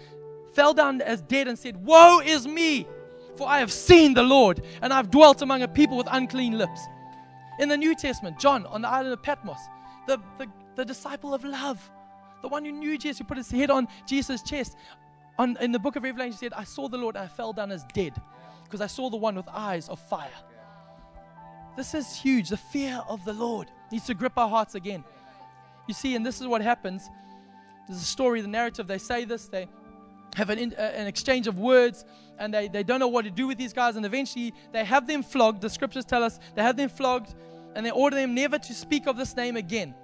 fell 0.52 0.74
down 0.74 1.00
as 1.02 1.22
dead 1.22 1.48
and 1.48 1.58
said, 1.58 1.84
Woe 1.84 2.20
is 2.24 2.46
me! 2.46 2.86
For 3.36 3.48
I 3.48 3.60
have 3.60 3.72
seen 3.72 4.14
the 4.14 4.22
Lord, 4.22 4.62
and 4.82 4.92
I've 4.92 5.10
dwelt 5.10 5.42
among 5.42 5.62
a 5.62 5.68
people 5.68 5.96
with 5.96 6.06
unclean 6.10 6.58
lips. 6.58 6.80
In 7.58 7.68
the 7.68 7.76
New 7.76 7.94
Testament, 7.94 8.38
John 8.38 8.66
on 8.66 8.82
the 8.82 8.88
island 8.88 9.12
of 9.12 9.22
Patmos, 9.22 9.58
the, 10.06 10.20
the, 10.38 10.46
the 10.74 10.84
disciple 10.84 11.32
of 11.34 11.44
love, 11.44 11.90
the 12.42 12.48
one 12.48 12.64
who 12.64 12.72
knew 12.72 12.98
Jesus, 12.98 13.18
who 13.18 13.24
put 13.24 13.36
his 13.36 13.50
head 13.50 13.70
on 13.70 13.88
Jesus' 14.06 14.42
chest. 14.42 14.76
On, 15.38 15.56
in 15.60 15.72
the 15.72 15.78
book 15.78 15.96
of 15.96 16.02
Revelation, 16.02 16.32
he 16.32 16.38
said, 16.38 16.52
I 16.52 16.64
saw 16.64 16.88
the 16.88 16.98
Lord 16.98 17.16
and 17.16 17.24
I 17.24 17.28
fell 17.28 17.52
down 17.52 17.72
as 17.72 17.84
dead 17.94 18.12
because 18.64 18.80
I 18.80 18.86
saw 18.86 19.08
the 19.08 19.16
one 19.16 19.34
with 19.34 19.48
eyes 19.48 19.88
of 19.88 19.98
fire. 19.98 20.30
This 21.76 21.94
is 21.94 22.14
huge. 22.14 22.48
The 22.48 22.56
fear 22.56 23.02
of 23.08 23.24
the 23.24 23.32
Lord 23.32 23.70
needs 23.90 24.06
to 24.06 24.14
grip 24.14 24.36
our 24.36 24.48
hearts 24.48 24.74
again. 24.74 25.04
You 25.86 25.94
see, 25.94 26.14
and 26.14 26.24
this 26.24 26.40
is 26.40 26.46
what 26.46 26.62
happens. 26.62 27.08
There's 27.88 28.00
a 28.00 28.04
story, 28.04 28.40
the 28.40 28.48
narrative. 28.48 28.86
They 28.86 28.98
say 28.98 29.24
this. 29.24 29.48
They 29.48 29.68
have 30.36 30.50
an, 30.50 30.74
uh, 30.78 30.80
an 30.80 31.06
exchange 31.06 31.46
of 31.46 31.58
words 31.58 32.04
and 32.38 32.52
they, 32.52 32.68
they 32.68 32.82
don't 32.82 33.00
know 33.00 33.08
what 33.08 33.24
to 33.24 33.30
do 33.30 33.46
with 33.46 33.58
these 33.58 33.72
guys. 33.72 33.96
And 33.96 34.06
eventually 34.06 34.54
they 34.72 34.84
have 34.84 35.06
them 35.06 35.22
flogged. 35.22 35.60
The 35.60 35.70
scriptures 35.70 36.04
tell 36.04 36.22
us 36.22 36.38
they 36.54 36.62
have 36.62 36.76
them 36.76 36.88
flogged 36.88 37.34
and 37.74 37.84
they 37.84 37.90
order 37.90 38.16
them 38.16 38.34
never 38.34 38.58
to 38.58 38.74
speak 38.74 39.06
of 39.06 39.16
this 39.16 39.36
name 39.36 39.56
again. 39.56 39.94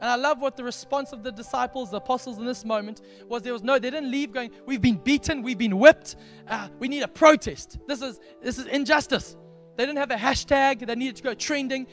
And 0.00 0.10
I 0.10 0.16
love 0.16 0.40
what 0.40 0.56
the 0.56 0.64
response 0.64 1.12
of 1.12 1.22
the 1.22 1.32
disciples, 1.32 1.90
the 1.90 1.96
apostles 1.96 2.36
in 2.36 2.44
this 2.44 2.66
moment 2.66 3.00
was 3.28 3.42
there 3.42 3.54
was 3.54 3.62
no, 3.62 3.78
they 3.78 3.90
didn't 3.90 4.10
leave 4.10 4.30
going, 4.30 4.50
we've 4.66 4.82
been 4.82 4.98
beaten, 4.98 5.42
we've 5.42 5.56
been 5.56 5.78
whipped, 5.78 6.16
uh, 6.48 6.68
we 6.78 6.88
need 6.88 7.02
a 7.02 7.08
protest. 7.08 7.78
This 7.88 8.02
is, 8.02 8.20
this 8.42 8.58
is 8.58 8.66
injustice. 8.66 9.36
They 9.76 9.84
didn't 9.84 9.98
have 9.98 10.10
a 10.10 10.16
hashtag 10.16 10.86
that 10.86 10.98
needed 10.98 11.16
to 11.16 11.22
go 11.22 11.34
trending. 11.34 11.86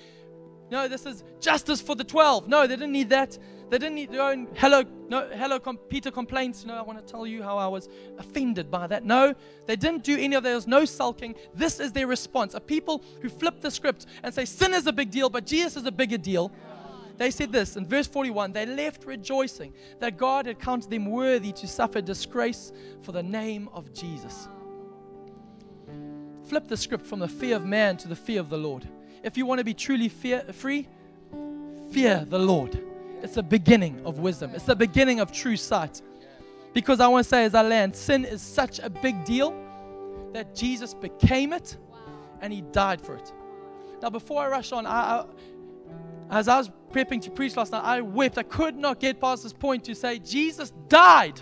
No, 0.72 0.88
this 0.88 1.06
is 1.06 1.24
justice 1.39 1.82
for 1.82 1.96
the 1.96 2.04
12. 2.04 2.48
No, 2.48 2.65
they 2.65 2.76
didn't 2.76 2.91
need 2.91 3.10
that. 3.10 3.38
They 3.69 3.78
didn't 3.78 3.96
need 3.96 4.12
their 4.12 4.22
own 4.22 4.48
hello, 4.56 4.84
no, 5.10 5.28
hello, 5.30 5.60
com- 5.60 5.78
Peter 5.78 6.12
complaints. 6.12 6.65
No, 6.65 6.76
I 6.76 6.82
want 6.82 7.06
to 7.06 7.12
tell 7.12 7.26
you 7.26 7.41
how 7.41 7.58
I 7.58 7.67
was 7.67 7.89
offended 8.17 8.69
by 8.69 8.88
that. 8.88 9.04
No, 9.04 9.34
they 9.65 9.76
didn't 9.76 10.04
do 10.04 10.17
any 10.17 10.36
of 10.36 10.43
that. 10.43 10.50
There 10.50 10.56
was 10.56 10.67
no 10.67 10.86
sulking. 10.86 11.36
This 11.54 11.80
is 11.80 11.91
their 11.91 12.08
response. 12.08 12.54
A 12.54 12.60
people 12.60 13.04
who 13.22 13.30
flip 13.30 13.62
the 13.62 13.72
script 13.72 14.06
and 14.22 14.34
say 14.34 14.46
sin 14.46 14.74
is 14.74 14.88
a 14.88 14.93
big 14.93 15.12
deal, 15.12 15.30
but 15.30 15.46
Jesus 15.46 15.78
is 15.78 15.86
a 15.86 15.91
bigger 15.91 16.17
deal. 16.17 16.52
They 17.17 17.32
said 17.32 17.52
this 17.52 17.76
in 17.76 17.86
verse 17.86 18.08
41 18.08 18.54
they 18.54 18.65
left 18.65 19.06
rejoicing 19.06 19.74
that 20.00 20.17
God 20.17 20.46
had 20.46 20.60
counted 20.60 20.89
them 20.89 21.06
worthy 21.06 21.52
to 21.54 21.67
suffer 21.67 22.02
disgrace 22.02 22.72
for 23.02 23.12
the 23.12 23.24
name 23.24 23.69
of 23.74 23.93
Jesus. 23.93 24.48
Flip 26.53 26.67
the 26.67 26.77
script 26.77 27.07
from 27.07 27.17
the 27.17 27.27
fear 27.27 27.55
of 27.55 27.65
man 27.65 27.97
to 27.97 28.07
the 28.07 28.15
fear 28.15 28.39
of 28.39 28.47
the 28.47 28.57
Lord. 28.59 28.87
If 29.23 29.37
you 29.37 29.47
want 29.47 29.57
to 29.57 29.63
be 29.63 29.73
truly 29.73 30.07
fear, 30.07 30.41
free, 30.53 30.87
fear 31.89 32.27
the 32.29 32.37
Lord. 32.37 32.79
It's 33.23 33.33
the 33.33 33.41
beginning 33.41 33.99
of 34.05 34.19
wisdom, 34.19 34.51
it's 34.53 34.65
the 34.65 34.75
beginning 34.75 35.19
of 35.19 35.31
true 35.31 35.57
sight. 35.57 36.03
Because 36.71 36.99
I 36.99 37.07
want 37.07 37.23
to 37.23 37.27
say, 37.27 37.45
as 37.45 37.55
I 37.55 37.63
land, 37.63 37.95
sin 37.95 38.23
is 38.23 38.43
such 38.43 38.77
a 38.77 38.87
big 38.87 39.25
deal 39.25 39.55
that 40.33 40.53
Jesus 40.53 40.93
became 40.93 41.53
it 41.53 41.75
and 42.39 42.53
he 42.53 42.61
died 42.61 43.01
for 43.01 43.15
it. 43.15 43.33
Now, 44.03 44.11
before 44.11 44.43
I 44.43 44.47
rush 44.47 44.71
on, 44.73 44.85
I, 44.85 44.91
I, 44.91 45.25
as 46.29 46.47
I 46.47 46.59
was 46.59 46.69
prepping 46.91 47.23
to 47.23 47.31
preach 47.31 47.57
last 47.57 47.71
night, 47.71 47.83
I 47.83 48.01
wept. 48.01 48.37
I 48.37 48.43
could 48.43 48.75
not 48.75 48.99
get 48.99 49.19
past 49.19 49.41
this 49.41 49.53
point 49.53 49.85
to 49.85 49.95
say, 49.95 50.19
Jesus 50.19 50.71
died 50.87 51.41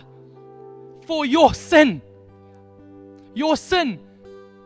for 1.06 1.26
your 1.26 1.54
sin. 1.54 2.02
Your 3.34 3.58
sin 3.58 4.00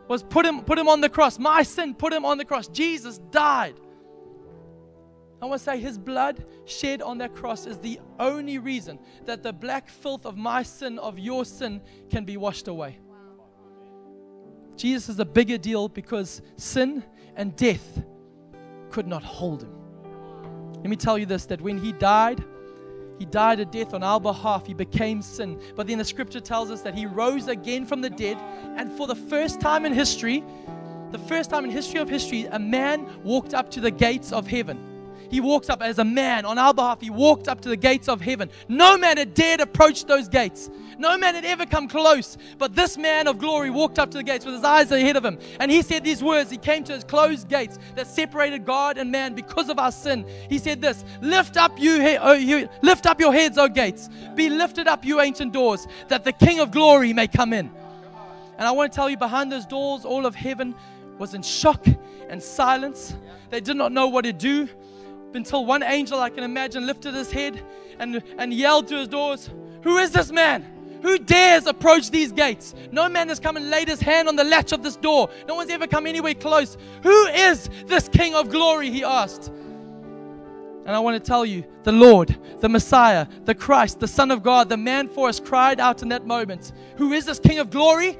was 0.07 0.23
put 0.23 0.45
him, 0.45 0.61
put 0.61 0.77
him 0.77 0.87
on 0.87 1.01
the 1.01 1.09
cross. 1.09 1.39
My 1.39 1.63
sin 1.63 1.93
put 1.93 2.13
him 2.13 2.25
on 2.25 2.37
the 2.37 2.45
cross. 2.45 2.67
Jesus 2.67 3.17
died. 3.31 3.75
I 5.41 5.45
want 5.45 5.59
to 5.59 5.65
say 5.65 5.79
his 5.79 5.97
blood 5.97 6.45
shed 6.65 7.01
on 7.01 7.17
that 7.19 7.35
cross 7.35 7.65
is 7.65 7.77
the 7.77 7.99
only 8.19 8.57
reason 8.57 8.99
that 9.25 9.43
the 9.43 9.53
black 9.53 9.89
filth 9.89 10.25
of 10.25 10.37
my 10.37 10.63
sin, 10.63 10.97
of 10.97 11.19
your 11.19 11.45
sin, 11.45 11.81
can 12.09 12.25
be 12.25 12.37
washed 12.37 12.67
away. 12.67 12.97
Jesus 14.77 15.09
is 15.09 15.19
a 15.19 15.25
bigger 15.25 15.57
deal 15.57 15.87
because 15.87 16.41
sin 16.57 17.03
and 17.35 17.55
death 17.55 18.03
could 18.89 19.07
not 19.07 19.23
hold 19.23 19.63
him. 19.63 19.73
Let 20.77 20.89
me 20.89 20.95
tell 20.95 21.17
you 21.17 21.25
this 21.25 21.45
that 21.47 21.61
when 21.61 21.77
he 21.77 21.91
died, 21.91 22.43
he 23.17 23.25
died 23.25 23.59
a 23.59 23.65
death 23.65 23.93
on 23.93 24.03
our 24.03 24.19
behalf. 24.19 24.65
He 24.65 24.73
became 24.73 25.21
sin. 25.21 25.59
But 25.75 25.87
then 25.87 25.97
the 25.97 26.05
scripture 26.05 26.39
tells 26.39 26.69
us 26.69 26.81
that 26.81 26.95
he 26.95 27.05
rose 27.05 27.47
again 27.47 27.85
from 27.85 28.01
the 28.01 28.09
dead. 28.09 28.37
And 28.77 28.91
for 28.91 29.07
the 29.07 29.15
first 29.15 29.61
time 29.61 29.85
in 29.85 29.93
history, 29.93 30.43
the 31.11 31.19
first 31.19 31.49
time 31.49 31.63
in 31.63 31.71
history 31.71 31.99
of 31.99 32.09
history, 32.09 32.45
a 32.45 32.59
man 32.59 33.07
walked 33.23 33.53
up 33.53 33.71
to 33.71 33.81
the 33.81 33.91
gates 33.91 34.31
of 34.31 34.47
heaven. 34.47 34.94
He 35.35 35.41
walked 35.41 35.69
up 35.69 35.81
as 35.81 35.99
a 35.99 36.05
man 36.05 36.45
on 36.45 36.57
our 36.57 36.73
behalf. 36.73 37.01
He 37.01 37.09
walked 37.09 37.49
up 37.49 37.59
to 37.59 37.67
the 37.67 37.75
gates 37.75 38.07
of 38.07 38.21
heaven. 38.21 38.49
No 38.69 38.97
man 38.97 39.17
had 39.17 39.33
dared 39.33 39.59
approach 39.59 40.05
those 40.05 40.29
gates. 40.29 40.69
No 40.97 41.17
man 41.17 41.35
had 41.35 41.43
ever 41.43 41.65
come 41.65 41.89
close. 41.89 42.37
But 42.57 42.73
this 42.73 42.97
man 42.97 43.27
of 43.27 43.37
glory 43.37 43.69
walked 43.69 43.99
up 43.99 44.11
to 44.11 44.17
the 44.17 44.23
gates 44.23 44.45
with 44.45 44.55
his 44.55 44.63
eyes 44.63 44.93
ahead 44.93 45.17
of 45.17 45.25
him. 45.25 45.37
And 45.59 45.69
he 45.69 45.81
said 45.81 46.05
these 46.05 46.23
words. 46.23 46.49
He 46.49 46.55
came 46.55 46.85
to 46.85 46.93
his 46.93 47.03
closed 47.03 47.49
gates 47.49 47.79
that 47.95 48.07
separated 48.07 48.65
God 48.65 48.97
and 48.97 49.11
man 49.11 49.33
because 49.35 49.67
of 49.67 49.77
our 49.77 49.91
sin. 49.91 50.25
He 50.47 50.57
said 50.57 50.81
this 50.81 51.03
Lift 51.19 51.57
up, 51.57 51.77
you, 51.81 51.99
he- 51.99 52.17
oh, 52.17 52.31
you 52.31 52.69
lift 52.81 53.05
up 53.05 53.19
your 53.19 53.33
heads, 53.33 53.57
O 53.57 53.67
gates. 53.67 54.07
Be 54.35 54.49
lifted 54.49 54.87
up, 54.87 55.03
you 55.03 55.19
ancient 55.19 55.51
doors, 55.51 55.85
that 56.07 56.23
the 56.23 56.31
King 56.31 56.61
of 56.61 56.71
glory 56.71 57.11
may 57.11 57.27
come 57.27 57.51
in. 57.51 57.69
And 58.57 58.65
I 58.65 58.71
want 58.71 58.89
to 58.89 58.95
tell 58.95 59.09
you, 59.09 59.17
behind 59.17 59.51
those 59.51 59.65
doors, 59.65 60.05
all 60.05 60.25
of 60.25 60.33
heaven 60.33 60.73
was 61.17 61.33
in 61.33 61.41
shock 61.41 61.85
and 62.29 62.41
silence. 62.41 63.17
They 63.49 63.59
did 63.59 63.75
not 63.75 63.91
know 63.91 64.07
what 64.07 64.23
to 64.23 64.31
do 64.31 64.69
until 65.35 65.65
one 65.65 65.83
angel 65.83 66.19
I 66.19 66.29
can 66.29 66.43
imagine 66.43 66.85
lifted 66.85 67.13
his 67.13 67.31
head 67.31 67.61
and, 67.99 68.21
and 68.37 68.53
yelled 68.53 68.87
to 68.87 68.97
his 68.97 69.07
doors, 69.07 69.49
Who 69.83 69.97
is 69.97 70.11
this 70.11 70.31
man? 70.31 70.65
Who 71.01 71.19
dares 71.19 71.67
approach 71.67 72.09
these 72.09 72.31
gates? 72.31 72.73
No 72.91 73.07
man 73.07 73.29
has 73.29 73.39
come 73.39 73.57
and 73.57 73.69
laid 73.69 73.87
his 73.87 74.01
hand 74.01 74.27
on 74.27 74.35
the 74.35 74.43
latch 74.43 74.71
of 74.71 74.81
this 74.81 74.95
door. 74.95 75.29
No 75.47 75.53
one's 75.55 75.69
ever 75.69 75.85
come 75.85 76.07
anywhere 76.07 76.33
close. 76.33 76.77
Who 77.03 77.25
is 77.27 77.69
this 77.85 78.09
King 78.09 78.33
of 78.33 78.49
glory? 78.49 78.89
He 78.89 79.03
asked. 79.03 79.51
And 80.85 80.95
I 80.95 80.99
want 80.99 81.15
to 81.15 81.25
tell 81.25 81.45
you, 81.45 81.63
the 81.83 81.91
Lord, 81.91 82.35
the 82.59 82.69
Messiah, 82.69 83.27
the 83.45 83.55
Christ, 83.55 83.99
the 83.99 84.07
Son 84.07 84.31
of 84.31 84.41
God, 84.41 84.69
the 84.69 84.77
man 84.77 85.07
for 85.07 85.29
us 85.29 85.39
cried 85.39 85.79
out 85.79 86.01
in 86.01 86.09
that 86.09 86.25
moment, 86.25 86.71
Who 86.97 87.13
is 87.13 87.25
this 87.25 87.39
King 87.39 87.59
of 87.59 87.69
glory? 87.69 88.17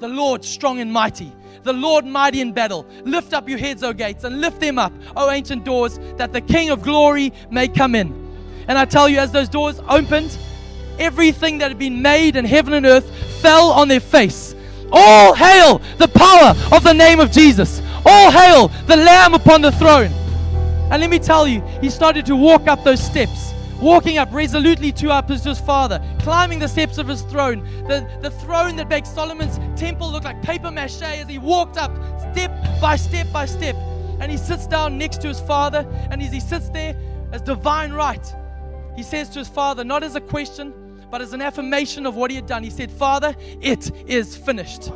The 0.00 0.08
Lord 0.08 0.42
strong 0.44 0.80
and 0.80 0.90
mighty, 0.90 1.30
the 1.62 1.74
Lord 1.74 2.06
mighty 2.06 2.40
in 2.40 2.52
battle. 2.52 2.86
Lift 3.04 3.34
up 3.34 3.48
your 3.48 3.58
heads, 3.58 3.82
O 3.82 3.92
gates, 3.92 4.24
and 4.24 4.40
lift 4.40 4.58
them 4.58 4.78
up, 4.78 4.94
O 5.14 5.30
ancient 5.30 5.64
doors, 5.64 5.98
that 6.16 6.32
the 6.32 6.40
King 6.40 6.70
of 6.70 6.80
glory 6.82 7.34
may 7.50 7.68
come 7.68 7.94
in. 7.94 8.14
And 8.66 8.78
I 8.78 8.86
tell 8.86 9.10
you, 9.10 9.18
as 9.18 9.30
those 9.30 9.50
doors 9.50 9.78
opened, 9.88 10.38
everything 10.98 11.58
that 11.58 11.68
had 11.68 11.78
been 11.78 12.00
made 12.00 12.36
in 12.36 12.46
heaven 12.46 12.72
and 12.72 12.86
earth 12.86 13.10
fell 13.42 13.72
on 13.72 13.88
their 13.88 14.00
face. 14.00 14.54
All 14.90 15.34
hail 15.34 15.82
the 15.98 16.08
power 16.08 16.54
of 16.74 16.82
the 16.82 16.94
name 16.94 17.20
of 17.20 17.30
Jesus. 17.30 17.82
All 18.06 18.30
hail 18.30 18.68
the 18.86 18.96
Lamb 18.96 19.34
upon 19.34 19.60
the 19.60 19.72
throne. 19.72 20.10
And 20.90 21.00
let 21.00 21.10
me 21.10 21.18
tell 21.18 21.46
you, 21.46 21.60
he 21.82 21.90
started 21.90 22.24
to 22.26 22.36
walk 22.36 22.68
up 22.68 22.84
those 22.84 23.02
steps, 23.02 23.49
walking 23.80 24.18
up 24.18 24.32
resolutely 24.32 24.92
to 24.92 25.10
up 25.10 25.28
his 25.28 25.58
father, 25.60 26.00
climbing 26.20 26.58
the 26.58 26.68
steps 26.68 26.98
of 26.98 27.08
his 27.08 27.22
throne, 27.22 27.64
the, 27.86 28.06
the 28.20 28.30
throne 28.30 28.76
that 28.76 28.88
makes 28.88 29.08
Solomon's 29.08 29.58
temple 29.78 30.10
look 30.10 30.24
like 30.24 30.40
paper 30.42 30.70
mache 30.70 31.02
as 31.02 31.28
he 31.28 31.38
walked 31.38 31.76
up 31.76 31.90
step 32.32 32.52
by 32.80 32.96
step 32.96 33.26
by 33.32 33.46
step. 33.46 33.74
And 34.20 34.30
he 34.30 34.36
sits 34.36 34.66
down 34.66 34.98
next 34.98 35.22
to 35.22 35.28
his 35.28 35.40
father, 35.40 35.86
and 36.10 36.22
as 36.22 36.32
he 36.32 36.40
sits 36.40 36.68
there 36.68 36.94
as 37.32 37.40
divine 37.40 37.92
right, 37.92 38.34
he 38.96 39.02
says 39.02 39.30
to 39.30 39.38
his 39.38 39.48
father, 39.48 39.82
not 39.82 40.02
as 40.02 40.14
a 40.14 40.20
question, 40.20 40.74
but 41.10 41.20
as 41.20 41.32
an 41.32 41.40
affirmation 41.40 42.06
of 42.06 42.16
what 42.16 42.30
he 42.30 42.36
had 42.36 42.46
done. 42.46 42.62
He 42.62 42.70
said, 42.70 42.90
Father, 42.90 43.34
it 43.60 43.90
is 44.08 44.36
finished. 44.36 44.92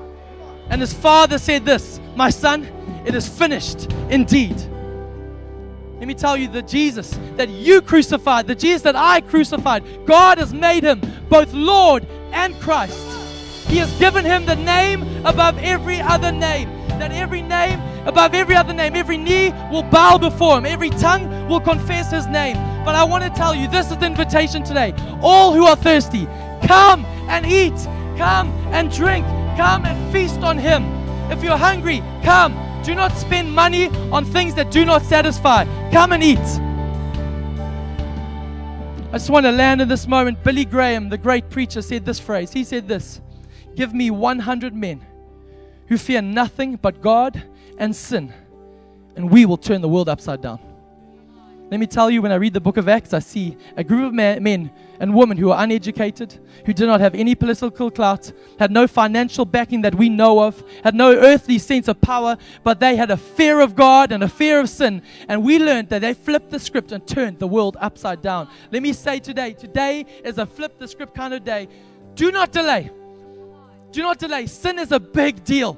And 0.70 0.80
his 0.80 0.92
father 0.92 1.38
said 1.38 1.64
this, 1.64 2.00
My 2.16 2.30
son, 2.30 2.64
it 3.06 3.14
is 3.14 3.28
finished 3.28 3.90
indeed. 4.10 4.56
Let 5.98 6.08
me 6.08 6.14
tell 6.14 6.36
you, 6.36 6.48
the 6.48 6.62
Jesus 6.62 7.18
that 7.36 7.48
you 7.48 7.80
crucified, 7.80 8.46
the 8.46 8.54
Jesus 8.54 8.82
that 8.82 8.96
I 8.96 9.20
crucified, 9.20 9.84
God 10.06 10.38
has 10.38 10.52
made 10.52 10.84
him 10.84 11.00
both 11.28 11.52
Lord 11.52 12.06
and 12.32 12.58
Christ. 12.60 12.98
He 13.68 13.78
has 13.78 13.92
given 13.98 14.24
him 14.24 14.44
the 14.44 14.56
name 14.56 15.02
above 15.24 15.56
every 15.58 16.00
other 16.00 16.30
name. 16.30 16.68
That 16.98 17.10
every 17.10 17.42
name, 17.42 17.80
above 18.06 18.34
every 18.34 18.54
other 18.54 18.72
name, 18.72 18.94
every 18.94 19.16
knee 19.16 19.50
will 19.70 19.82
bow 19.82 20.18
before 20.18 20.58
him, 20.58 20.66
every 20.66 20.90
tongue 20.90 21.48
will 21.48 21.60
confess 21.60 22.10
his 22.10 22.26
name. 22.26 22.56
But 22.84 22.94
I 22.94 23.02
want 23.04 23.24
to 23.24 23.30
tell 23.30 23.54
you, 23.54 23.66
this 23.68 23.90
is 23.90 23.96
the 23.96 24.06
invitation 24.06 24.62
today. 24.62 24.94
All 25.20 25.52
who 25.54 25.64
are 25.64 25.76
thirsty, 25.76 26.26
come 26.66 27.04
and 27.28 27.46
eat, 27.46 27.74
come 28.18 28.50
and 28.72 28.92
drink, 28.92 29.26
come 29.56 29.84
and 29.84 30.12
feast 30.12 30.40
on 30.40 30.58
him. 30.58 30.84
If 31.32 31.42
you're 31.42 31.56
hungry, 31.56 32.02
come. 32.22 32.63
Do 32.84 32.94
not 32.94 33.16
spend 33.16 33.50
money 33.50 33.88
on 34.12 34.24
things 34.26 34.54
that 34.56 34.70
do 34.70 34.84
not 34.84 35.02
satisfy. 35.02 35.64
Come 35.90 36.12
and 36.12 36.22
eat. 36.22 36.38
I 39.10 39.18
just 39.18 39.30
want 39.30 39.46
to 39.46 39.52
land 39.52 39.80
in 39.80 39.88
this 39.88 40.06
moment. 40.06 40.42
Billy 40.42 40.64
Graham, 40.64 41.08
the 41.08 41.16
great 41.16 41.48
preacher, 41.48 41.80
said 41.80 42.04
this 42.04 42.20
phrase. 42.20 42.52
He 42.52 42.64
said 42.64 42.86
this 42.86 43.20
Give 43.74 43.94
me 43.94 44.10
100 44.10 44.74
men 44.74 45.04
who 45.86 45.96
fear 45.96 46.20
nothing 46.20 46.76
but 46.76 47.00
God 47.00 47.42
and 47.78 47.94
sin, 47.94 48.34
and 49.16 49.30
we 49.30 49.46
will 49.46 49.56
turn 49.56 49.80
the 49.80 49.88
world 49.88 50.08
upside 50.08 50.42
down. 50.42 50.58
Let 51.74 51.80
me 51.80 51.88
tell 51.88 52.08
you, 52.08 52.22
when 52.22 52.30
I 52.30 52.36
read 52.36 52.52
the 52.52 52.60
book 52.60 52.76
of 52.76 52.88
Acts, 52.88 53.12
I 53.12 53.18
see 53.18 53.56
a 53.76 53.82
group 53.82 54.06
of 54.06 54.12
men 54.12 54.70
and 55.00 55.12
women 55.12 55.36
who 55.36 55.50
are 55.50 55.60
uneducated, 55.60 56.38
who 56.64 56.72
did 56.72 56.86
not 56.86 57.00
have 57.00 57.16
any 57.16 57.34
political 57.34 57.90
clout, 57.90 58.30
had 58.60 58.70
no 58.70 58.86
financial 58.86 59.44
backing 59.44 59.82
that 59.82 59.96
we 59.96 60.08
know 60.08 60.38
of, 60.38 60.62
had 60.84 60.94
no 60.94 61.12
earthly 61.12 61.58
sense 61.58 61.88
of 61.88 62.00
power, 62.00 62.36
but 62.62 62.78
they 62.78 62.94
had 62.94 63.10
a 63.10 63.16
fear 63.16 63.58
of 63.58 63.74
God 63.74 64.12
and 64.12 64.22
a 64.22 64.28
fear 64.28 64.60
of 64.60 64.68
sin. 64.68 65.02
And 65.26 65.42
we 65.42 65.58
learned 65.58 65.88
that 65.88 66.02
they 66.02 66.14
flipped 66.14 66.50
the 66.50 66.60
script 66.60 66.92
and 66.92 67.04
turned 67.04 67.40
the 67.40 67.48
world 67.48 67.76
upside 67.80 68.22
down. 68.22 68.48
Let 68.70 68.80
me 68.80 68.92
say 68.92 69.18
today, 69.18 69.52
today 69.54 70.06
is 70.22 70.38
a 70.38 70.46
flip 70.46 70.78
the 70.78 70.86
script 70.86 71.16
kind 71.16 71.34
of 71.34 71.42
day. 71.42 71.66
Do 72.14 72.30
not 72.30 72.52
delay. 72.52 72.88
Do 73.90 74.00
not 74.00 74.20
delay. 74.20 74.46
Sin 74.46 74.78
is 74.78 74.92
a 74.92 75.00
big 75.00 75.42
deal. 75.42 75.76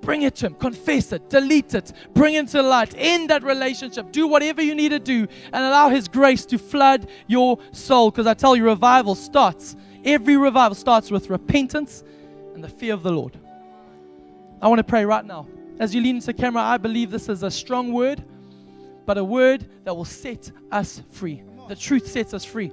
Bring 0.00 0.22
it 0.22 0.36
to 0.36 0.46
Him. 0.46 0.54
Confess 0.54 1.12
it. 1.12 1.28
Delete 1.28 1.74
it. 1.74 1.92
Bring 2.14 2.34
it 2.34 2.48
to 2.48 2.62
light. 2.62 2.94
End 2.96 3.30
that 3.30 3.42
relationship. 3.42 4.12
Do 4.12 4.26
whatever 4.26 4.62
you 4.62 4.74
need 4.74 4.90
to 4.90 4.98
do 4.98 5.26
and 5.52 5.64
allow 5.64 5.88
His 5.88 6.08
grace 6.08 6.44
to 6.46 6.58
flood 6.58 7.08
your 7.26 7.58
soul. 7.72 8.10
Because 8.10 8.26
I 8.26 8.34
tell 8.34 8.56
you, 8.56 8.64
revival 8.64 9.14
starts 9.14 9.76
Every 10.04 10.36
revival 10.36 10.74
starts 10.74 11.10
with 11.10 11.28
repentance 11.28 12.02
and 12.54 12.64
the 12.64 12.68
fear 12.68 12.94
of 12.94 13.02
the 13.02 13.12
Lord. 13.12 13.38
I 14.62 14.68
want 14.68 14.78
to 14.78 14.84
pray 14.84 15.04
right 15.04 15.24
now. 15.24 15.46
As 15.78 15.94
you 15.94 16.00
lean 16.00 16.16
into 16.16 16.26
the 16.26 16.34
camera, 16.34 16.62
I 16.62 16.76
believe 16.76 17.10
this 17.10 17.28
is 17.28 17.42
a 17.42 17.50
strong 17.50 17.92
word, 17.92 18.22
but 19.06 19.18
a 19.18 19.24
word 19.24 19.68
that 19.84 19.94
will 19.94 20.04
set 20.04 20.50
us 20.70 21.02
free. 21.10 21.42
The 21.68 21.76
truth 21.76 22.06
sets 22.06 22.34
us 22.34 22.44
free. 22.44 22.72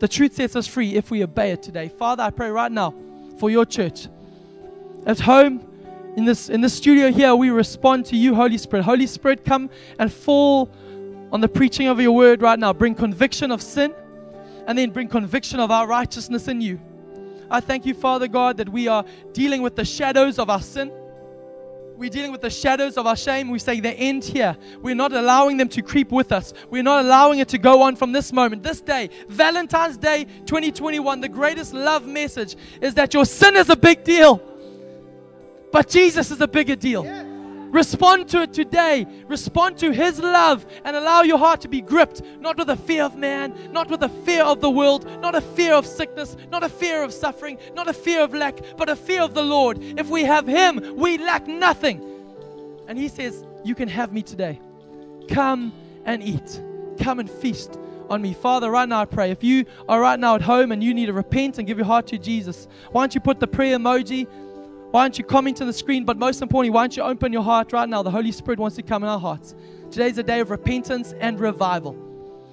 The 0.00 0.08
truth 0.08 0.34
sets 0.34 0.56
us 0.56 0.66
free 0.66 0.94
if 0.94 1.10
we 1.10 1.22
obey 1.22 1.52
it 1.52 1.62
today. 1.62 1.88
Father, 1.88 2.22
I 2.22 2.30
pray 2.30 2.50
right 2.50 2.70
now 2.70 2.94
for 3.38 3.50
your 3.50 3.64
church. 3.64 4.08
At 5.06 5.20
home, 5.20 5.64
in 6.16 6.24
this 6.24 6.48
in 6.48 6.60
this 6.60 6.74
studio 6.74 7.10
here, 7.10 7.34
we 7.34 7.50
respond 7.50 8.06
to 8.06 8.16
you, 8.16 8.34
Holy 8.34 8.58
Spirit. 8.58 8.84
Holy 8.84 9.06
Spirit, 9.06 9.44
come 9.44 9.68
and 9.98 10.12
fall 10.12 10.70
on 11.32 11.40
the 11.40 11.48
preaching 11.48 11.88
of 11.88 12.00
your 12.00 12.12
word 12.12 12.42
right 12.42 12.58
now. 12.58 12.72
Bring 12.72 12.94
conviction 12.94 13.50
of 13.50 13.60
sin 13.60 13.94
and 14.66 14.78
then 14.78 14.90
bring 14.90 15.08
conviction 15.08 15.60
of 15.60 15.70
our 15.70 15.86
righteousness 15.86 16.48
in 16.48 16.60
you. 16.60 16.80
I 17.50 17.60
thank 17.60 17.84
you, 17.84 17.94
Father 17.94 18.28
God, 18.28 18.56
that 18.58 18.68
we 18.68 18.88
are 18.88 19.04
dealing 19.32 19.62
with 19.62 19.76
the 19.76 19.84
shadows 19.84 20.38
of 20.38 20.48
our 20.48 20.62
sin. 20.62 20.92
We're 21.96 22.10
dealing 22.10 22.32
with 22.32 22.40
the 22.40 22.50
shadows 22.50 22.96
of 22.96 23.06
our 23.06 23.16
shame. 23.16 23.50
We 23.50 23.60
say 23.60 23.78
they 23.78 23.94
end 23.94 24.24
here. 24.24 24.56
We're 24.82 24.96
not 24.96 25.12
allowing 25.12 25.56
them 25.56 25.68
to 25.70 25.82
creep 25.82 26.10
with 26.10 26.32
us. 26.32 26.52
We're 26.68 26.82
not 26.82 27.04
allowing 27.04 27.38
it 27.38 27.48
to 27.48 27.58
go 27.58 27.82
on 27.82 27.94
from 27.94 28.10
this 28.10 28.32
moment, 28.32 28.64
this 28.64 28.80
day, 28.80 29.10
Valentine's 29.28 29.96
Day 29.96 30.24
2021. 30.46 31.20
The 31.20 31.28
greatest 31.28 31.72
love 31.72 32.06
message 32.06 32.56
is 32.80 32.94
that 32.94 33.14
your 33.14 33.24
sin 33.24 33.54
is 33.54 33.68
a 33.68 33.76
big 33.76 34.02
deal, 34.02 34.42
but 35.74 35.88
Jesus 35.88 36.30
is 36.30 36.40
a 36.40 36.46
bigger 36.46 36.76
deal. 36.76 37.02
Respond 37.72 38.28
to 38.28 38.42
it 38.42 38.52
today. 38.52 39.08
Respond 39.26 39.76
to 39.78 39.90
His 39.90 40.20
love 40.20 40.64
and 40.84 40.94
allow 40.94 41.22
your 41.22 41.36
heart 41.36 41.62
to 41.62 41.68
be 41.68 41.80
gripped, 41.80 42.22
not 42.38 42.56
with 42.56 42.70
a 42.70 42.76
fear 42.76 43.02
of 43.02 43.16
man, 43.16 43.52
not 43.72 43.90
with 43.90 44.04
a 44.04 44.08
fear 44.08 44.44
of 44.44 44.60
the 44.60 44.70
world, 44.70 45.04
not 45.20 45.34
a 45.34 45.40
fear 45.40 45.74
of 45.74 45.84
sickness, 45.84 46.36
not 46.48 46.62
a 46.62 46.68
fear 46.68 47.02
of 47.02 47.12
suffering, 47.12 47.58
not 47.74 47.88
a 47.88 47.92
fear 47.92 48.22
of 48.22 48.32
lack, 48.32 48.60
but 48.76 48.88
a 48.88 48.94
fear 48.94 49.20
of 49.20 49.34
the 49.34 49.42
Lord. 49.42 49.82
If 49.82 50.08
we 50.10 50.22
have 50.22 50.46
Him, 50.46 50.94
we 50.94 51.18
lack 51.18 51.48
nothing. 51.48 52.00
And 52.86 52.96
He 52.96 53.08
says, 53.08 53.44
You 53.64 53.74
can 53.74 53.88
have 53.88 54.12
me 54.12 54.22
today. 54.22 54.60
Come 55.28 55.72
and 56.04 56.22
eat. 56.22 56.60
Come 57.00 57.18
and 57.18 57.28
feast 57.28 57.80
on 58.08 58.22
me. 58.22 58.32
Father, 58.32 58.70
right 58.70 58.88
now 58.88 59.00
I 59.00 59.06
pray. 59.06 59.32
If 59.32 59.42
you 59.42 59.64
are 59.88 60.00
right 60.00 60.20
now 60.20 60.36
at 60.36 60.42
home 60.42 60.70
and 60.70 60.84
you 60.84 60.94
need 60.94 61.06
to 61.06 61.12
repent 61.12 61.58
and 61.58 61.66
give 61.66 61.78
your 61.78 61.86
heart 61.86 62.06
to 62.08 62.18
Jesus, 62.18 62.68
why 62.92 63.02
don't 63.02 63.14
you 63.14 63.20
put 63.20 63.40
the 63.40 63.48
prayer 63.48 63.76
emoji? 63.76 64.28
Why 64.94 65.02
don't 65.02 65.18
you 65.18 65.24
comment 65.24 65.60
on 65.60 65.66
the 65.66 65.72
screen? 65.72 66.04
But 66.04 66.18
most 66.18 66.40
importantly, 66.40 66.70
why 66.70 66.84
don't 66.84 66.96
you 66.96 67.02
open 67.02 67.32
your 67.32 67.42
heart 67.42 67.72
right 67.72 67.88
now? 67.88 68.04
The 68.04 68.12
Holy 68.12 68.30
Spirit 68.30 68.60
wants 68.60 68.76
to 68.76 68.82
come 68.84 69.02
in 69.02 69.08
our 69.08 69.18
hearts. 69.18 69.56
Today's 69.90 70.18
a 70.18 70.22
day 70.22 70.38
of 70.38 70.52
repentance 70.52 71.14
and 71.18 71.40
revival. 71.40 71.94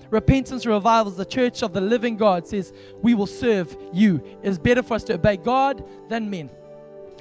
Repentance 0.09 0.65
and 0.65 0.73
revival 0.73 1.11
is 1.11 1.17
the 1.19 1.23
church 1.23 1.61
of 1.61 1.71
the 1.71 1.79
living 1.79 2.17
God 2.17 2.47
says, 2.47 2.73
We 3.03 3.13
will 3.13 3.27
serve 3.27 3.77
you. 3.93 4.23
It 4.41 4.49
is 4.49 4.57
better 4.57 4.81
for 4.81 4.95
us 4.95 5.03
to 5.03 5.13
obey 5.13 5.37
God 5.37 5.87
than 6.09 6.31
men. 6.31 6.49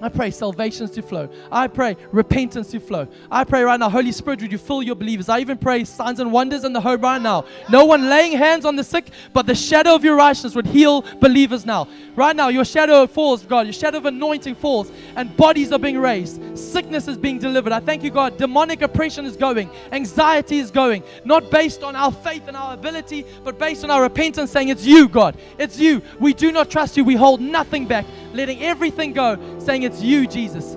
I 0.03 0.09
pray 0.09 0.31
salvations 0.31 0.91
to 0.93 1.03
flow. 1.03 1.29
I 1.53 1.67
pray 1.67 1.97
repentance 2.11 2.71
to 2.71 2.81
flow. 2.81 3.07
I 3.31 3.45
pray 3.45 3.63
right 3.63 3.79
now, 3.79 3.91
Holy 3.91 4.13
Spirit, 4.13 4.41
would 4.41 4.51
you 4.51 4.59
fill 4.59 4.83
your 4.83 4.95
believers? 4.95 5.29
I 5.29 5.41
even 5.41 5.59
pray 5.59 5.85
signs 5.85 6.21
and 6.21 6.33
wonders 6.33 6.65
in 6.65 6.73
the 6.73 6.81
home 6.81 7.01
right 7.01 7.21
now. 7.21 7.45
No 7.69 7.85
one 7.85 8.09
laying 8.09 8.37
hands 8.37 8.65
on 8.65 8.77
the 8.77 8.85
sick, 8.85 9.11
but 9.33 9.47
the 9.47 9.55
shadow 9.55 9.95
of 9.95 10.05
your 10.05 10.17
righteousness 10.17 10.55
would 10.55 10.67
heal 10.67 11.03
believers 11.21 11.67
now. 11.67 11.87
Right 12.17 12.35
now, 12.35 12.49
your 12.49 12.65
shadow 12.65 13.07
falls, 13.07 13.45
God. 13.45 13.67
Your 13.67 13.73
shadow 13.73 13.99
of 13.99 14.07
anointing 14.07 14.55
falls, 14.55 14.91
and 15.17 15.37
bodies 15.37 15.73
are 15.73 15.79
being 15.79 15.99
raised. 15.99 16.41
Sickness 16.59 17.07
is 17.07 17.17
being 17.17 17.39
delivered. 17.39 17.73
I 17.73 17.81
thank 17.81 18.03
you, 18.03 18.11
God. 18.11 18.37
Demonic 18.37 18.83
oppression 18.83 19.25
is 19.27 19.37
going. 19.37 19.71
Anxiety 19.93 20.59
is 20.59 20.71
going. 20.71 21.03
Not 21.25 21.51
based 21.51 21.83
on 21.83 21.95
our 21.95 22.13
faith 22.13 22.49
and 22.49 22.57
our 22.57 22.75
ability, 22.75 23.27
but 23.45 23.59
based 23.59 23.85
on 23.85 23.91
our 23.91 24.03
repentance, 24.03 24.51
saying, 24.51 24.69
It's 24.69 24.85
you, 24.85 25.09
God. 25.09 25.37
It's 25.59 25.79
you. 25.79 26.03
We 26.19 26.33
do 26.33 26.53
not 26.53 26.71
trust 26.71 26.97
you. 26.97 27.05
We 27.05 27.17
hold 27.17 27.41
nothing 27.41 27.87
back, 27.87 28.07
letting 28.33 28.63
everything 28.63 29.13
go, 29.13 29.39
saying, 29.59 29.83
It's 29.83 30.03
you, 30.03 30.27
Jesus. 30.27 30.77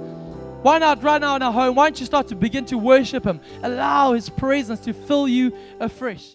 Why 0.61 0.77
not 0.77 1.03
right 1.03 1.19
now 1.19 1.35
in 1.35 1.41
our 1.41 1.51
home? 1.51 1.75
Why 1.75 1.87
don't 1.87 1.99
you 1.99 2.05
start 2.05 2.27
to 2.29 2.35
begin 2.35 2.65
to 2.65 2.77
worship 2.77 3.25
Him? 3.25 3.41
Allow 3.61 4.13
His 4.13 4.29
presence 4.29 4.79
to 4.81 4.93
fill 4.93 5.27
you 5.27 5.55
afresh. 5.79 6.25